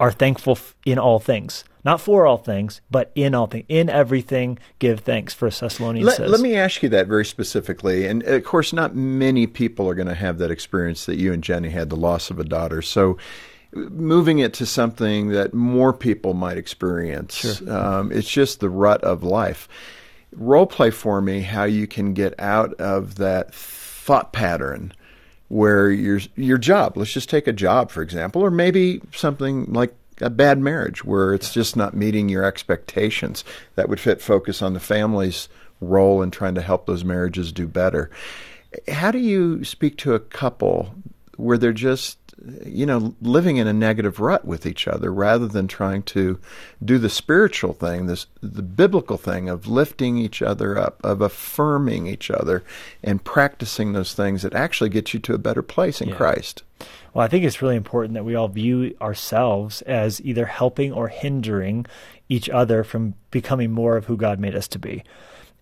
are 0.00 0.12
thankful 0.12 0.52
f- 0.52 0.74
in 0.86 0.98
all 0.98 1.18
things, 1.18 1.64
not 1.84 2.00
for 2.00 2.26
all 2.26 2.36
things, 2.36 2.80
but 2.90 3.10
in 3.14 3.34
all 3.34 3.46
things. 3.46 3.64
In 3.68 3.90
everything, 3.90 4.58
give 4.78 5.00
thanks. 5.00 5.34
for 5.34 5.50
Thessalonians 5.50 6.06
Let, 6.06 6.16
says. 6.16 6.30
let 6.30 6.40
me 6.40 6.54
ask 6.54 6.82
you 6.82 6.88
that 6.90 7.08
very 7.08 7.24
specifically. 7.24 8.06
And 8.06 8.22
of 8.22 8.44
course, 8.44 8.72
not 8.72 8.94
many 8.94 9.46
people 9.46 9.88
are 9.88 9.94
going 9.94 10.08
to 10.08 10.14
have 10.14 10.38
that 10.38 10.50
experience 10.50 11.06
that 11.06 11.16
you 11.16 11.32
and 11.32 11.42
Jenny 11.42 11.70
had 11.70 11.90
the 11.90 11.96
loss 11.96 12.30
of 12.30 12.38
a 12.38 12.44
daughter. 12.44 12.80
So, 12.80 13.18
moving 13.72 14.38
it 14.38 14.54
to 14.54 14.64
something 14.66 15.28
that 15.28 15.52
more 15.52 15.92
people 15.92 16.32
might 16.32 16.56
experience, 16.56 17.60
um, 17.68 18.10
it's 18.12 18.30
just 18.30 18.60
the 18.60 18.70
rut 18.70 19.02
of 19.04 19.22
life. 19.22 19.68
role 20.32 20.66
play 20.66 20.90
for 20.90 21.20
me 21.20 21.40
how 21.42 21.64
you 21.64 21.86
can 21.86 22.14
get 22.14 22.38
out 22.38 22.72
of 22.74 23.16
that 23.16 23.52
thought 23.54 24.32
pattern 24.32 24.92
where 25.48 25.90
your 25.90 26.20
your 26.36 26.58
job 26.58 26.96
let's 26.96 27.12
just 27.12 27.30
take 27.30 27.46
a 27.46 27.52
job 27.52 27.90
for 27.90 28.02
example 28.02 28.42
or 28.42 28.50
maybe 28.50 29.00
something 29.12 29.64
like 29.72 29.94
a 30.20 30.30
bad 30.30 30.58
marriage 30.58 31.04
where 31.04 31.32
it's 31.32 31.52
just 31.52 31.76
not 31.76 31.94
meeting 31.94 32.28
your 32.28 32.44
expectations 32.44 33.44
that 33.76 33.88
would 33.88 34.00
fit 34.00 34.20
focus 34.20 34.62
on 34.62 34.74
the 34.74 34.80
family's 34.80 35.48
role 35.80 36.22
in 36.22 36.30
trying 36.30 36.54
to 36.54 36.62
help 36.62 36.86
those 36.86 37.04
marriages 37.04 37.52
do 37.52 37.66
better. 37.66 38.10
How 38.88 39.10
do 39.10 39.18
you 39.18 39.64
speak 39.64 39.96
to 39.98 40.14
a 40.14 40.20
couple 40.20 40.94
where 41.36 41.58
they're 41.58 41.72
just 41.72 42.18
you 42.64 42.86
know, 42.86 43.14
living 43.20 43.56
in 43.56 43.66
a 43.66 43.72
negative 43.72 44.20
rut 44.20 44.44
with 44.44 44.64
each 44.66 44.86
other 44.86 45.12
rather 45.12 45.46
than 45.46 45.66
trying 45.66 46.02
to 46.04 46.38
do 46.84 46.98
the 46.98 47.10
spiritual 47.10 47.72
thing, 47.72 48.06
this 48.06 48.26
the 48.40 48.62
biblical 48.62 49.16
thing 49.16 49.48
of 49.48 49.66
lifting 49.66 50.18
each 50.18 50.40
other 50.40 50.78
up, 50.78 51.00
of 51.02 51.20
affirming 51.20 52.06
each 52.06 52.30
other, 52.30 52.62
and 53.02 53.24
practicing 53.24 53.92
those 53.92 54.14
things 54.14 54.42
that 54.42 54.54
actually 54.54 54.90
get 54.90 55.12
you 55.12 55.20
to 55.20 55.34
a 55.34 55.38
better 55.38 55.62
place 55.62 56.00
in 56.00 56.10
yeah. 56.10 56.16
Christ. 56.16 56.62
Well, 57.12 57.24
I 57.24 57.28
think 57.28 57.44
it's 57.44 57.62
really 57.62 57.76
important 57.76 58.14
that 58.14 58.24
we 58.24 58.34
all 58.34 58.48
view 58.48 58.96
ourselves 59.00 59.82
as 59.82 60.20
either 60.22 60.46
helping 60.46 60.92
or 60.92 61.08
hindering 61.08 61.86
each 62.28 62.48
other 62.48 62.84
from 62.84 63.14
becoming 63.30 63.72
more 63.72 63.96
of 63.96 64.04
who 64.04 64.16
God 64.16 64.38
made 64.38 64.54
us 64.54 64.68
to 64.68 64.78
be. 64.78 65.02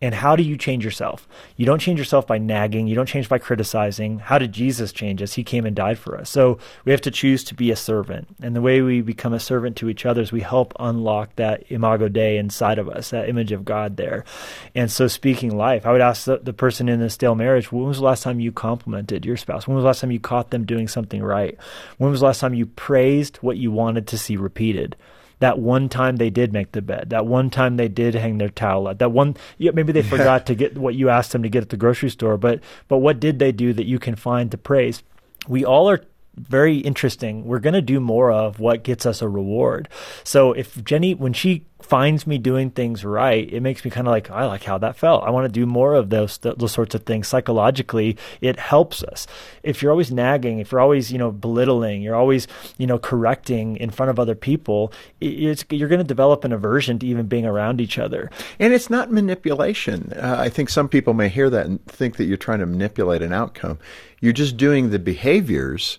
And 0.03 0.15
how 0.15 0.37
do 0.37 0.43
you 0.43 0.59
change 0.59 0.85
yourself? 0.85 1.27
You 1.57 1.65
don't 1.65 1.79
change 1.79 1.99
yourself 1.99 2.27
by 2.27 2.37
nagging. 2.37 2.87
You 2.87 2.95
don't 2.95 3.09
change 3.09 3.31
by 3.31 3.39
criticizing. 3.39 4.19
How 4.19 4.37
did 4.37 4.53
Jesus 4.53 4.93
change 4.93 5.23
us? 5.23 5.33
He 5.33 5.43
came 5.43 5.65
and 5.65 5.75
died 5.75 5.99
for 5.99 6.19
us. 6.19 6.29
So 6.29 6.59
we 6.85 6.93
have 6.93 7.01
to 7.03 7.11
choose 7.11 7.43
to 7.45 7.55
be 7.55 7.71
a 7.71 7.77
servant. 7.77 8.29
And 8.43 8.55
the 8.55 8.61
way 8.61 8.83
we 8.83 9.01
become 9.01 9.33
a 9.33 9.41
servant 9.41 9.75
to 9.77 9.89
each 9.89 10.05
other 10.05 10.21
is 10.21 10.31
we 10.31 10.43
help 10.43 10.75
unlock 10.79 11.35
that 11.37 11.65
imago 11.71 12.09
Dei 12.09 12.37
inside 12.37 12.79
of 12.79 12.91
us, 12.91 13.09
that 13.09 13.31
image 13.31 13.53
of 13.53 13.65
God 13.65 13.97
there. 13.97 14.27
And 14.75 14.93
so 14.93 15.09
speaking 15.09 15.57
life, 15.57 15.87
I 15.87 15.93
would 15.93 16.03
ask 16.03 16.27
the, 16.27 16.39
the 16.39 16.53
person 16.53 16.91
in 16.91 17.01
a 17.01 17.09
stale 17.09 17.35
marriage, 17.35 17.73
when 17.73 17.87
was 17.87 17.97
the 17.97 18.05
last 18.05 18.23
time 18.23 18.39
you 18.39 18.53
complimented 18.53 19.25
your 19.25 19.39
spouse? 19.39 19.67
When 19.67 19.77
was 19.77 19.83
the 19.83 19.87
last 19.87 20.03
time 20.03 20.11
you 20.11 20.21
caught 20.21 20.51
them 20.51 20.67
doing 20.67 20.89
something 20.89 21.23
right? 21.23 21.57
When 21.97 22.11
was 22.11 22.21
the 22.21 22.27
last 22.27 22.41
time 22.41 22.53
you 22.53 22.67
praised 22.67 23.37
what 23.39 23.57
you 23.57 23.73
wanted 23.73 24.07
to 24.09 24.19
see 24.19 24.37
repeated? 24.37 24.95
That 25.39 25.59
one 25.59 25.89
time 25.89 26.17
they 26.17 26.31
did 26.31 26.53
make 26.53 26.73
the 26.73 26.83
bed, 26.83 27.11
that 27.11 27.27
one 27.27 27.51
time 27.51 27.77
they 27.77 27.89
did 27.89 28.15
hang 28.15 28.39
their 28.39 28.49
towel 28.49 28.89
out, 28.89 28.99
that 28.99 29.13
one 29.13 29.37
yeah, 29.59 29.71
maybe 29.73 29.93
they 29.93 30.03
forgot 30.17 30.47
to 30.47 30.55
get 30.55 30.79
what 30.79 30.95
you 30.95 31.09
asked 31.09 31.33
them 31.33 31.43
to 31.43 31.49
get 31.49 31.63
at 31.63 31.71
the 31.71 31.77
grocery 31.77 32.11
store, 32.11 32.37
but 32.37 32.61
but 32.89 32.99
what 32.99 33.21
did 33.21 33.39
they 33.39 33.53
do 33.53 33.73
that 33.73 33.87
you 33.87 33.99
can 33.99 34.17
find 34.17 34.51
to 34.51 34.59
praise? 34.59 35.03
We 35.49 35.65
all 35.65 35.89
are 35.89 36.03
very 36.37 36.79
interesting. 36.79 37.45
We're 37.45 37.61
going 37.61 37.75
to 37.75 37.83
do 37.83 38.01
more 38.01 38.31
of 38.31 38.61
what 38.61 38.83
gets 38.83 39.07
us 39.07 39.23
a 39.23 39.29
reward. 39.29 39.89
So 40.23 40.53
if 40.53 40.83
Jenny, 40.85 41.15
when 41.15 41.33
she 41.33 41.65
finds 41.81 42.27
me 42.27 42.37
doing 42.39 42.71
things 42.71 43.05
right, 43.05 43.53
it 43.53 43.61
makes 43.61 43.85
me 43.85 43.91
kind 43.91 44.07
of 44.07 44.11
like, 44.11 44.31
I 44.31 44.47
like 44.47 44.65
how 44.65 44.79
that 44.79 44.97
felt. 44.97 45.25
I 45.25 45.31
want 45.31 45.45
to 45.45 45.61
do 45.61 45.67
more 45.67 45.95
of 45.95 46.11
those, 46.11 46.39
those 46.39 46.73
sorts 46.73 46.95
of 46.95 47.05
things. 47.05 47.29
Psychologically, 47.29 48.17
it 48.41 48.59
helps 48.59 49.03
us. 49.03 49.27
If 49.63 49.83
you're 49.83 49.93
always 49.93 50.11
nagging, 50.11 50.59
if 50.59 50.73
you're 50.73 50.81
always, 50.81 51.13
you 51.13 51.19
know, 51.19 51.31
belittling, 51.31 52.03
you're 52.03 52.17
always, 52.17 52.49
you 52.77 52.87
know, 52.87 52.99
correcting 52.99 53.77
in 53.77 53.91
front 53.91 54.11
of 54.11 54.19
other 54.19 54.35
people, 54.35 54.93
you're 55.21 55.55
going 55.89 55.99
to 55.99 56.05
develop 56.05 56.45
an 56.45 56.53
aversion 56.53 56.99
to 56.99 57.07
even 57.07 57.27
being 57.27 57.47
around 57.47 57.81
each 57.81 57.99
other. 57.99 58.31
And 58.59 58.73
it's 58.75 58.91
not 58.91 59.13
manipulation. 59.13 60.13
Uh, 60.15 60.37
I 60.39 60.49
think 60.49 60.71
some 60.71 60.89
people 60.89 61.15
may 61.15 61.29
hear 61.29 61.51
that 61.51 61.67
and 61.67 61.85
think 61.87 62.17
that 62.17 62.25
you're 62.25 62.37
trying 62.37 62.61
to 62.61 62.67
manipulate 62.67 63.23
an 63.23 63.33
outcome. 63.33 63.79
You're 64.21 64.33
just 64.33 64.57
doing 64.57 64.91
the 64.91 64.99
behaviors 64.99 65.99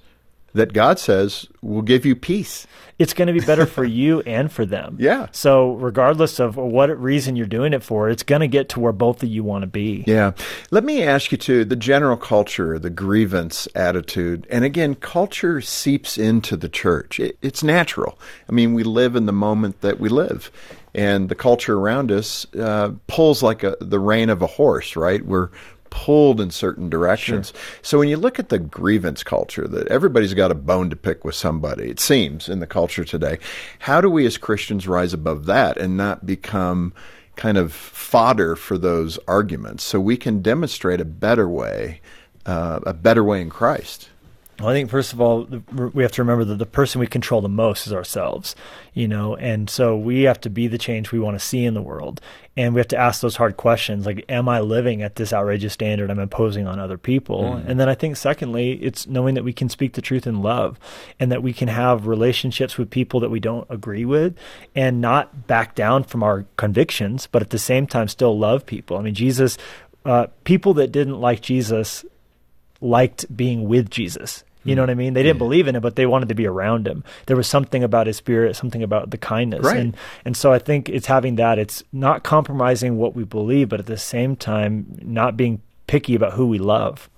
that 0.58 0.74
God 0.74 1.00
says 1.00 1.48
will 1.62 1.82
give 1.82 2.06
you 2.06 2.16
peace. 2.16 2.68
It's 3.00 3.14
going 3.14 3.28
to 3.28 3.34
be 3.34 3.46
better 3.46 3.66
for 3.66 3.86
you 3.86 4.22
and 4.22 4.52
for 4.52 4.66
them. 4.66 4.98
Yeah. 5.00 5.28
So, 5.32 5.74
regardless 5.74 6.40
of 6.40 6.58
what 6.58 6.88
reason 7.00 7.36
you're 7.36 7.46
doing 7.46 7.74
it 7.74 7.84
for, 7.84 8.10
it's 8.10 8.24
going 8.24 8.42
to 8.42 8.48
get 8.48 8.70
to 8.70 8.80
where 8.80 8.92
both 8.92 9.24
of 9.24 9.30
you 9.30 9.44
want 9.44 9.64
to 9.64 9.68
be. 9.68 10.04
Yeah. 10.08 10.32
Let 10.72 10.84
me 10.84 11.04
ask 11.04 11.32
you 11.32 11.38
too 11.38 11.64
the 11.64 11.76
general 11.76 12.18
culture, 12.18 12.78
the 12.80 12.90
grievance 12.90 13.68
attitude. 13.76 14.48
And 14.50 14.66
again, 14.66 14.96
culture 14.96 15.62
seeps 15.62 16.18
into 16.18 16.58
the 16.58 16.70
church. 16.70 17.20
It, 17.20 17.38
it's 17.42 17.64
natural. 17.64 18.18
I 18.50 18.52
mean, 18.52 18.74
we 18.74 18.84
live 18.84 19.16
in 19.16 19.26
the 19.26 19.34
moment 19.34 19.82
that 19.82 20.00
we 20.00 20.10
live. 20.10 20.52
And 20.96 21.30
the 21.30 21.36
culture 21.36 21.78
around 21.78 22.12
us 22.12 22.48
uh, 22.56 22.92
pulls 23.06 23.44
like 23.44 23.64
a, 23.64 23.78
the 23.80 24.00
rein 24.00 24.32
of 24.32 24.42
a 24.42 24.48
horse, 24.48 24.96
right? 24.96 25.24
We're 25.24 25.50
pulled 25.98 26.40
in 26.40 26.52
certain 26.52 26.92
directions. 26.92 27.48
Sure. 27.50 27.80
So 27.82 27.98
when 27.98 28.08
you 28.08 28.18
look 28.18 28.38
at 28.38 28.50
the 28.50 28.60
grievance 28.60 29.24
culture, 29.24 29.68
that 29.68 29.88
everybody's 29.88 30.36
got 30.36 30.52
a 30.52 30.56
bone 30.56 30.92
to 30.92 30.96
pick 30.96 31.26
with 31.26 31.34
somebody, 31.34 31.90
it 31.90 32.00
seems 32.00 32.48
in 32.48 32.60
the 32.60 32.68
culture 32.68 33.04
today. 33.04 33.40
How 33.80 34.00
do 34.00 34.08
we 34.08 34.24
as 34.28 34.38
Christians 34.38 34.88
rise 34.88 35.12
above 35.12 35.48
that 35.48 35.76
and 35.78 35.98
not 35.98 36.24
become 36.24 36.94
kind 37.36 37.58
of 37.58 37.74
fodder 37.74 38.56
for 38.56 38.78
those 38.78 39.18
arguments 39.28 39.84
so 39.84 40.00
we 40.00 40.18
can 40.18 40.44
demonstrate 40.44 41.02
a 41.02 41.06
better 41.06 41.50
way, 41.50 42.00
uh, 42.46 42.80
a 42.86 42.94
better 42.94 43.24
way 43.24 43.42
in 43.42 43.50
Christ? 43.50 44.10
Well, 44.60 44.70
I 44.70 44.74
think 44.74 44.90
first 44.90 45.14
of 45.14 45.22
all, 45.22 45.48
we 45.94 46.02
have 46.02 46.14
to 46.14 46.24
remember 46.24 46.44
that 46.46 46.58
the 46.58 46.66
person 46.66 47.00
we 47.00 47.06
control 47.06 47.42
the 47.42 47.50
most 47.50 47.86
is 47.86 47.94
ourselves, 47.94 48.56
you 48.96 49.08
know, 49.08 49.36
and 49.36 49.70
so 49.70 49.96
we 49.96 50.24
have 50.24 50.42
to 50.42 50.50
be 50.50 50.68
the 50.68 50.80
change 50.80 51.12
we 51.12 51.20
want 51.20 51.40
to 51.40 51.46
see 51.46 51.64
in 51.64 51.76
the 51.76 51.82
world. 51.82 52.22
And 52.56 52.74
we 52.74 52.80
have 52.80 52.88
to 52.88 52.98
ask 52.98 53.22
those 53.22 53.36
hard 53.36 53.56
questions 53.56 54.08
like, 54.08 54.26
am 54.30 54.50
I 54.50 54.62
living 54.62 55.04
at 55.04 55.16
this 55.16 55.32
outrageous 55.32 55.74
standard 55.74 56.10
I'm 56.10 56.18
imposing 56.18 56.66
on 56.66 56.80
other 56.80 56.98
people? 56.98 57.44
Mm. 57.44 57.70
And 57.70 57.80
then 57.80 57.88
I 57.88 57.94
think, 57.94 58.18
secondly, 58.18 58.72
it's 58.82 59.06
knowing 59.06 59.36
that 59.36 59.44
we 59.44 59.54
can 59.54 59.70
speak 59.70 59.94
the 59.94 60.02
truth 60.02 60.26
in 60.26 60.42
love 60.42 60.80
and 61.20 61.32
that 61.32 61.44
we 61.44 61.54
can 61.54 61.68
have 61.68 62.08
relationships 62.08 62.80
with 62.80 62.90
people 62.90 63.20
that 63.20 63.30
we 63.30 63.40
don't 63.40 63.68
agree 63.70 64.06
with 64.06 64.36
and 64.74 65.00
not 65.02 65.46
back 65.46 65.76
down 65.76 66.04
from 66.04 66.24
our 66.24 66.46
convictions, 66.56 67.28
but 67.32 67.44
at 67.44 67.52
the 67.52 67.60
same 67.60 67.86
time 67.86 68.08
still 68.08 68.36
love 68.36 68.66
people. 68.66 68.98
I 68.98 69.04
mean, 69.04 69.14
Jesus, 69.14 69.60
uh, 70.04 70.28
people 70.46 70.74
that 70.76 70.92
didn't 70.92 71.22
like 71.22 71.42
Jesus 71.42 72.04
liked 72.82 73.36
being 73.36 73.68
with 73.68 73.92
Jesus 73.92 74.44
you 74.68 74.76
know 74.76 74.82
what 74.82 74.90
I 74.90 74.96
mean? 74.96 75.14
They 75.14 75.24
didn't 75.24 75.40
believe 75.40 75.68
in 75.68 75.76
it, 75.76 75.82
but 75.82 75.96
they 75.96 76.06
wanted 76.06 76.30
to 76.30 76.36
be 76.36 76.46
around 76.46 76.88
him. 76.88 77.04
There 77.26 77.38
was 77.38 77.48
something 77.48 77.84
about 77.84 78.08
his 78.08 78.18
spirit, 78.18 78.56
something 78.56 78.84
about 78.84 79.12
the 79.12 79.18
kindness. 79.18 79.64
Right. 79.64 79.78
And 79.78 79.98
and 80.26 80.36
so 80.36 80.54
I 80.54 80.60
think 80.60 80.90
it's 80.90 81.08
having 81.08 81.36
that. 81.36 81.60
It's 81.60 81.84
not 81.92 82.24
compromising 82.24 82.98
what 82.98 83.16
we 83.16 83.24
believe, 83.24 83.70
but 83.70 83.80
at 83.80 83.86
the 83.86 83.98
same 83.98 84.36
time 84.36 85.00
not 85.02 85.38
being 85.38 85.62
picky 85.88 86.16
about 86.16 86.34
who 86.34 86.48
we 86.48 86.60
love. 86.60 87.10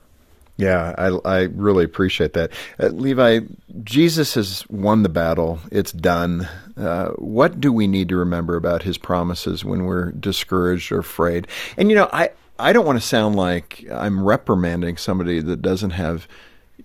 Yeah, 0.59 0.93
I, 0.97 1.07
I 1.23 1.41
really 1.43 1.85
appreciate 1.85 2.33
that. 2.33 2.51
Uh, 2.77 2.87
Levi, 2.87 3.39
Jesus 3.81 4.33
has 4.33 4.69
won 4.69 5.03
the 5.03 5.09
battle. 5.09 5.61
It's 5.71 5.93
done. 5.93 6.49
Uh, 6.75 7.11
what 7.11 7.61
do 7.61 7.71
we 7.71 7.87
need 7.87 8.09
to 8.09 8.17
remember 8.17 8.57
about 8.57 8.83
his 8.83 8.97
promises 8.97 9.63
when 9.63 9.85
we're 9.85 10.11
discouraged 10.11 10.91
or 10.91 10.99
afraid? 10.99 11.47
And, 11.77 11.89
you 11.89 11.95
know, 11.95 12.09
I, 12.11 12.31
I 12.59 12.73
don't 12.73 12.85
want 12.85 12.99
to 12.99 13.07
sound 13.07 13.37
like 13.37 13.85
I'm 13.89 14.21
reprimanding 14.21 14.97
somebody 14.97 15.39
that 15.39 15.61
doesn't 15.61 15.91
have 15.91 16.27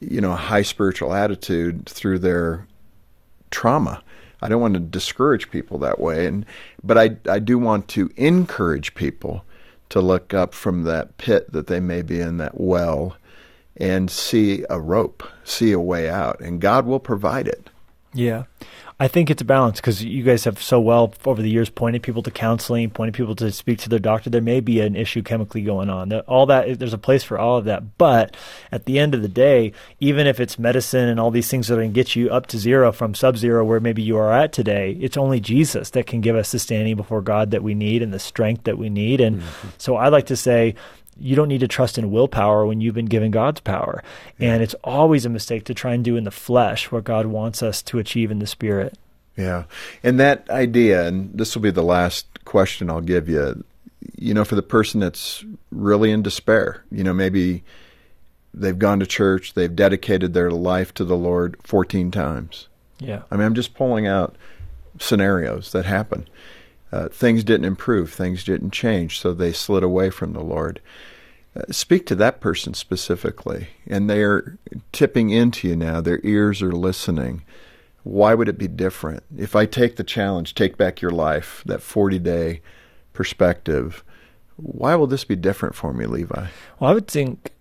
you 0.01 0.21
know, 0.21 0.33
a 0.33 0.37
high 0.37 0.63
spiritual 0.63 1.15
attitude 1.15 1.87
through 1.87 2.19
their 2.21 2.67
trauma. 3.51 4.03
I 4.43 4.49
don't 4.49 4.61
want 4.61 4.75
to 4.75 4.81
discourage 4.81 5.51
people 5.51 5.79
that 5.79 5.99
way, 5.99 6.27
and 6.27 6.45
but 6.83 6.99
I 6.99 7.17
I 7.29 7.39
do 7.39 7.59
want 7.59 7.89
to 7.89 8.11
encourage 8.17 8.95
people 8.95 9.45
to 9.91 10.01
look 10.01 10.35
up 10.35 10.55
from 10.55 10.83
that 10.85 11.17
pit 11.19 11.53
that 11.53 11.67
they 11.67 11.81
may 11.81 12.03
be 12.03 12.21
in, 12.21 12.39
that 12.39 12.61
well, 12.61 13.17
and 13.77 14.11
see 14.11 14.65
a 14.69 14.81
rope, 14.81 15.23
see 15.45 15.73
a 15.73 15.81
way 15.81 16.09
out, 16.09 16.41
and 16.41 16.61
God 16.61 16.87
will 16.87 17.01
provide 17.01 17.49
it. 17.49 17.71
Yeah. 18.13 18.45
I 19.01 19.09
think 19.09 19.29
it's 19.29 19.43
a 19.43 19.45
balance 19.45 19.81
because 19.81 20.05
you 20.05 20.23
guys 20.23 20.45
have 20.45 20.63
so 20.63 20.81
well 20.81 21.13
over 21.25 21.43
the 21.43 21.51
years 21.51 21.69
pointed 21.69 22.05
people 22.05 22.23
to 22.23 22.31
counseling, 22.31 22.91
pointed 22.91 23.15
people 23.15 23.35
to 23.35 23.51
speak 23.51 23.81
to 23.81 23.89
their 23.89 23.99
doctor. 23.99 24.31
There 24.31 24.41
may 24.41 24.61
be 24.61 24.81
an 24.81 24.95
issue 24.95 25.21
chemically 25.21 25.63
going 25.63 25.91
on. 25.91 26.13
All 26.13 26.47
that 26.47 26.79
there's 26.79 26.93
a 26.93 26.99
place 26.99 27.25
for 27.25 27.37
all 27.37 27.59
of 27.59 27.65
that, 27.65 27.99
but 27.99 28.37
at 28.71 28.85
the 28.85 29.01
end 29.01 29.13
of 29.13 29.23
the 29.23 29.29
day, 29.29 29.73
even 29.99 30.29
if 30.29 30.39
it's 30.39 30.61
medicine 30.61 31.09
and 31.09 31.19
all 31.19 31.33
these 31.33 31.49
things 31.49 31.67
that 31.67 31.75
are 31.75 31.79
going 31.79 31.91
to 31.91 31.95
get 31.95 32.15
you 32.15 32.31
up 32.31 32.47
to 32.47 32.59
zero 32.59 32.93
from 32.93 33.15
sub-zero 33.15 33.65
where 33.65 33.81
maybe 33.81 34.03
you 34.03 34.17
are 34.17 34.33
at 34.33 34.53
today, 34.53 34.97
it's 35.01 35.17
only 35.17 35.41
Jesus 35.41 35.91
that 35.91 36.07
can 36.07 36.21
give 36.21 36.37
us 36.37 36.53
the 36.53 36.61
standing 36.61 36.95
before 36.95 37.21
God 37.21 37.51
that 37.51 37.65
we 37.65 37.75
need 37.75 38.01
and 38.01 38.13
the 38.13 38.21
strength 38.21 38.63
that 38.63 38.79
we 38.79 38.91
need. 38.91 39.21
And 39.21 39.43
mm-hmm. 39.43 39.69
so 39.77 39.97
I 39.97 40.09
like 40.09 40.27
to 40.27 40.37
say 40.37 40.77
you 41.19 41.37
don't 41.37 41.49
need 41.49 41.61
to 41.61 41.69
trust 41.69 41.99
in 41.99 42.11
willpower 42.11 42.67
when 42.67 42.81
you've 42.81 42.95
been 42.95 43.07
given 43.07 43.31
God's 43.31 43.61
power. 43.61 44.03
Yeah. 44.39 44.55
And 44.55 44.63
it's 44.63 44.75
always 44.85 45.25
a 45.25 45.31
mistake 45.31 45.65
to 45.65 45.75
try 45.75 45.95
and 45.95 46.05
do 46.05 46.17
in 46.17 46.25
the 46.25 46.31
flesh 46.31 46.91
what 46.91 47.05
God 47.05 47.27
wants 47.27 47.63
us 47.63 47.83
to 47.83 47.99
achieve 47.99 48.31
in 48.31 48.39
the 48.39 48.47
spirit. 48.47 48.97
Yeah. 49.37 49.65
And 50.03 50.19
that 50.21 50.49
idea, 50.51 51.07
and 51.07 51.37
this 51.37 51.55
will 51.55 51.63
be 51.63 51.71
the 51.71 51.83
last 51.83 52.27
question 52.45 52.91
I'll 52.91 53.01
give 53.01 53.29
you, 53.29 53.65
you 54.17 54.35
know, 54.35 54.45
for 54.45 54.55
the 54.55 54.63
person 54.63 55.01
that's 55.01 55.45
really 55.71 56.11
in 56.11 56.23
despair, 56.23 56.85
you 56.91 57.05
know, 57.05 57.15
maybe 57.15 57.65
they've 58.53 58.79
gone 58.79 59.01
to 59.01 59.07
church, 59.07 59.55
they've 59.55 59.75
dedicated 59.75 60.35
their 60.35 60.51
life 60.51 60.95
to 60.95 61.05
the 61.05 61.17
Lord 61.17 61.57
14 61.63 62.11
times. 62.11 62.69
Yeah. 62.99 63.23
I 63.31 63.37
mean, 63.37 63.47
I'm 63.47 63.55
just 63.55 63.75
pulling 63.75 64.07
out 64.07 64.37
scenarios 65.01 65.73
that 65.73 65.85
happen 65.85 66.29
uh, 66.93 67.09
things 67.09 67.45
didn't 67.45 67.67
improve, 67.67 68.13
things 68.13 68.45
didn't 68.45 68.71
change, 68.73 69.19
so 69.21 69.33
they 69.33 69.53
slid 69.53 69.83
away 69.83 70.11
from 70.11 70.33
the 70.33 70.43
Lord. 70.43 70.81
Uh, 71.57 71.63
speak 71.71 72.07
to 72.07 72.15
that 72.17 72.41
person 72.41 72.75
specifically, 72.75 73.69
and 73.87 74.09
they 74.09 74.23
are 74.23 74.59
tipping 74.93 75.31
into 75.31 75.69
you 75.69 75.77
now. 75.77 76.01
Their 76.01 76.21
ears 76.25 76.63
are 76.63 76.73
listening. 76.73 77.45
Why 78.03 78.35
would 78.35 78.49
it 78.49 78.59
be 78.59 78.69
different? 78.69 79.23
If 79.37 79.57
I 79.57 79.67
take 79.67 79.97
the 79.97 80.05
challenge, 80.05 80.55
take 80.55 80.77
back 80.77 81.01
your 81.01 81.11
life, 81.11 81.63
that 81.67 81.81
40 81.81 82.19
day 82.19 82.61
perspective, 83.13 84.05
Why 84.57 84.95
will 84.95 85.07
this 85.07 85.25
be 85.25 85.37
different 85.37 85.75
for 85.75 85.93
me, 85.93 86.07
Levi? 86.07 86.47
Well, 86.79 86.91
I 86.91 86.95
would 86.95 87.09
think, 87.09 87.53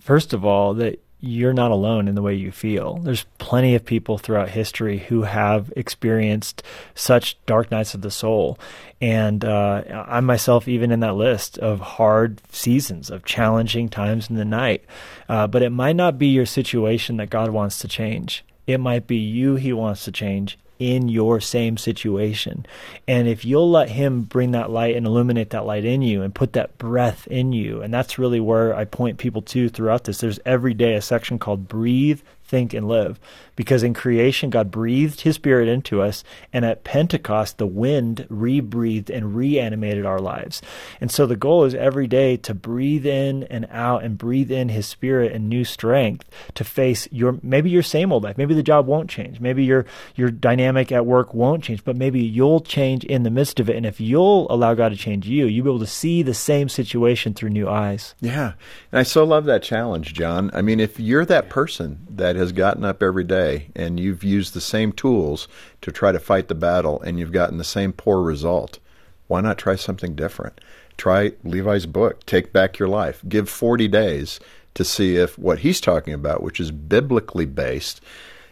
first 0.00 0.32
of 0.32 0.44
all, 0.44 0.72
that 0.74 1.02
you're 1.18 1.52
not 1.52 1.70
alone 1.70 2.08
in 2.08 2.14
the 2.14 2.22
way 2.22 2.34
you 2.34 2.52
feel. 2.52 2.98
There's 2.98 3.24
plenty 3.38 3.74
of 3.74 3.84
people 3.84 4.18
throughout 4.18 4.50
history 4.50 4.98
who 4.98 5.22
have 5.22 5.72
experienced 5.74 6.62
such 6.94 7.42
dark 7.46 7.70
nights 7.70 7.94
of 7.94 8.02
the 8.02 8.10
soul. 8.10 8.58
And 9.00 9.44
uh, 9.44 9.82
I 10.08 10.20
myself, 10.20 10.68
even 10.68 10.92
in 10.92 11.00
that 11.00 11.14
list 11.14 11.58
of 11.58 11.80
hard 11.80 12.40
seasons, 12.52 13.10
of 13.10 13.24
challenging 13.24 13.88
times 13.88 14.28
in 14.28 14.36
the 14.36 14.44
night. 14.44 14.84
Uh, 15.28 15.46
but 15.46 15.62
it 15.62 15.70
might 15.70 15.96
not 15.96 16.18
be 16.18 16.28
your 16.28 16.46
situation 16.46 17.16
that 17.16 17.30
God 17.30 17.50
wants 17.50 17.78
to 17.80 17.88
change. 17.88 18.44
It 18.66 18.78
might 18.78 19.06
be 19.06 19.16
you 19.16 19.56
he 19.56 19.72
wants 19.72 20.04
to 20.04 20.12
change 20.12 20.58
in 20.78 21.08
your 21.08 21.40
same 21.40 21.76
situation. 21.76 22.66
And 23.08 23.28
if 23.28 23.44
you'll 23.44 23.70
let 23.70 23.90
Him 23.90 24.22
bring 24.22 24.52
that 24.52 24.70
light 24.70 24.96
and 24.96 25.06
illuminate 25.06 25.50
that 25.50 25.66
light 25.66 25.84
in 25.84 26.02
you 26.02 26.22
and 26.22 26.34
put 26.34 26.52
that 26.54 26.78
breath 26.78 27.26
in 27.28 27.52
you, 27.52 27.82
and 27.82 27.92
that's 27.92 28.18
really 28.18 28.40
where 28.40 28.74
I 28.74 28.84
point 28.84 29.18
people 29.18 29.42
to 29.42 29.68
throughout 29.68 30.04
this. 30.04 30.18
There's 30.18 30.40
every 30.44 30.74
day 30.74 30.94
a 30.94 31.02
section 31.02 31.38
called 31.38 31.68
Breathe, 31.68 32.20
Think, 32.46 32.74
and 32.74 32.88
Live 32.88 33.18
because 33.56 33.82
in 33.82 33.94
creation, 33.94 34.50
God 34.50 34.70
breathed 34.70 35.22
his 35.22 35.34
spirit 35.34 35.66
into 35.66 36.02
us, 36.02 36.22
and 36.52 36.64
at 36.64 36.84
Pentecost, 36.84 37.58
the 37.58 37.66
wind 37.66 38.26
rebreathed 38.30 39.10
and 39.10 39.34
reanimated 39.34 40.04
our 40.04 40.20
lives. 40.20 40.60
And 41.00 41.10
so 41.10 41.26
the 41.26 41.36
goal 41.36 41.64
is 41.64 41.74
every 41.74 42.06
day 42.06 42.36
to 42.36 42.54
breathe 42.54 43.06
in 43.06 43.44
and 43.44 43.66
out 43.70 44.04
and 44.04 44.18
breathe 44.18 44.50
in 44.50 44.68
his 44.68 44.86
spirit 44.86 45.32
and 45.32 45.48
new 45.48 45.64
strength 45.64 46.28
to 46.54 46.64
face 46.64 47.08
your 47.10 47.38
maybe 47.42 47.70
your 47.70 47.82
same 47.82 48.12
old 48.12 48.24
life. 48.24 48.36
Maybe 48.36 48.54
the 48.54 48.62
job 48.62 48.86
won't 48.86 49.08
change. 49.08 49.40
Maybe 49.40 49.64
your 49.64 49.86
your 50.14 50.30
dynamic 50.30 50.92
at 50.92 51.06
work 51.06 51.32
won't 51.32 51.64
change, 51.64 51.82
but 51.82 51.96
maybe 51.96 52.20
you'll 52.20 52.60
change 52.60 53.04
in 53.04 53.22
the 53.22 53.30
midst 53.30 53.58
of 53.58 53.70
it. 53.70 53.76
And 53.76 53.86
if 53.86 54.00
you'll 54.00 54.46
allow 54.50 54.74
God 54.74 54.90
to 54.90 54.96
change 54.96 55.26
you, 55.26 55.46
you'll 55.46 55.64
be 55.64 55.70
able 55.70 55.78
to 55.78 55.86
see 55.86 56.22
the 56.22 56.34
same 56.34 56.68
situation 56.68 57.32
through 57.32 57.50
new 57.50 57.68
eyes. 57.68 58.14
Yeah. 58.20 58.52
And 58.92 59.00
I 59.00 59.02
so 59.02 59.24
love 59.24 59.46
that 59.46 59.62
challenge, 59.62 60.12
John. 60.12 60.50
I 60.52 60.60
mean, 60.60 60.78
if 60.78 61.00
you're 61.00 61.24
that 61.24 61.48
person 61.48 62.06
that 62.10 62.35
has 62.36 62.52
gotten 62.52 62.84
up 62.84 63.02
every 63.02 63.24
day 63.24 63.68
and 63.74 63.98
you've 63.98 64.24
used 64.24 64.54
the 64.54 64.60
same 64.60 64.92
tools 64.92 65.48
to 65.82 65.92
try 65.92 66.12
to 66.12 66.18
fight 66.18 66.48
the 66.48 66.54
battle 66.54 67.00
and 67.02 67.18
you've 67.18 67.32
gotten 67.32 67.58
the 67.58 67.64
same 67.64 67.92
poor 67.92 68.22
result, 68.22 68.78
why 69.26 69.40
not 69.40 69.58
try 69.58 69.76
something 69.76 70.14
different? 70.14 70.60
Try 70.96 71.32
Levi's 71.44 71.86
book, 71.86 72.24
Take 72.26 72.52
Back 72.52 72.78
Your 72.78 72.88
Life. 72.88 73.22
Give 73.28 73.48
40 73.48 73.88
days 73.88 74.40
to 74.74 74.84
see 74.84 75.16
if 75.16 75.38
what 75.38 75.60
he's 75.60 75.80
talking 75.80 76.14
about, 76.14 76.42
which 76.42 76.60
is 76.60 76.70
biblically 76.70 77.46
based, 77.46 78.00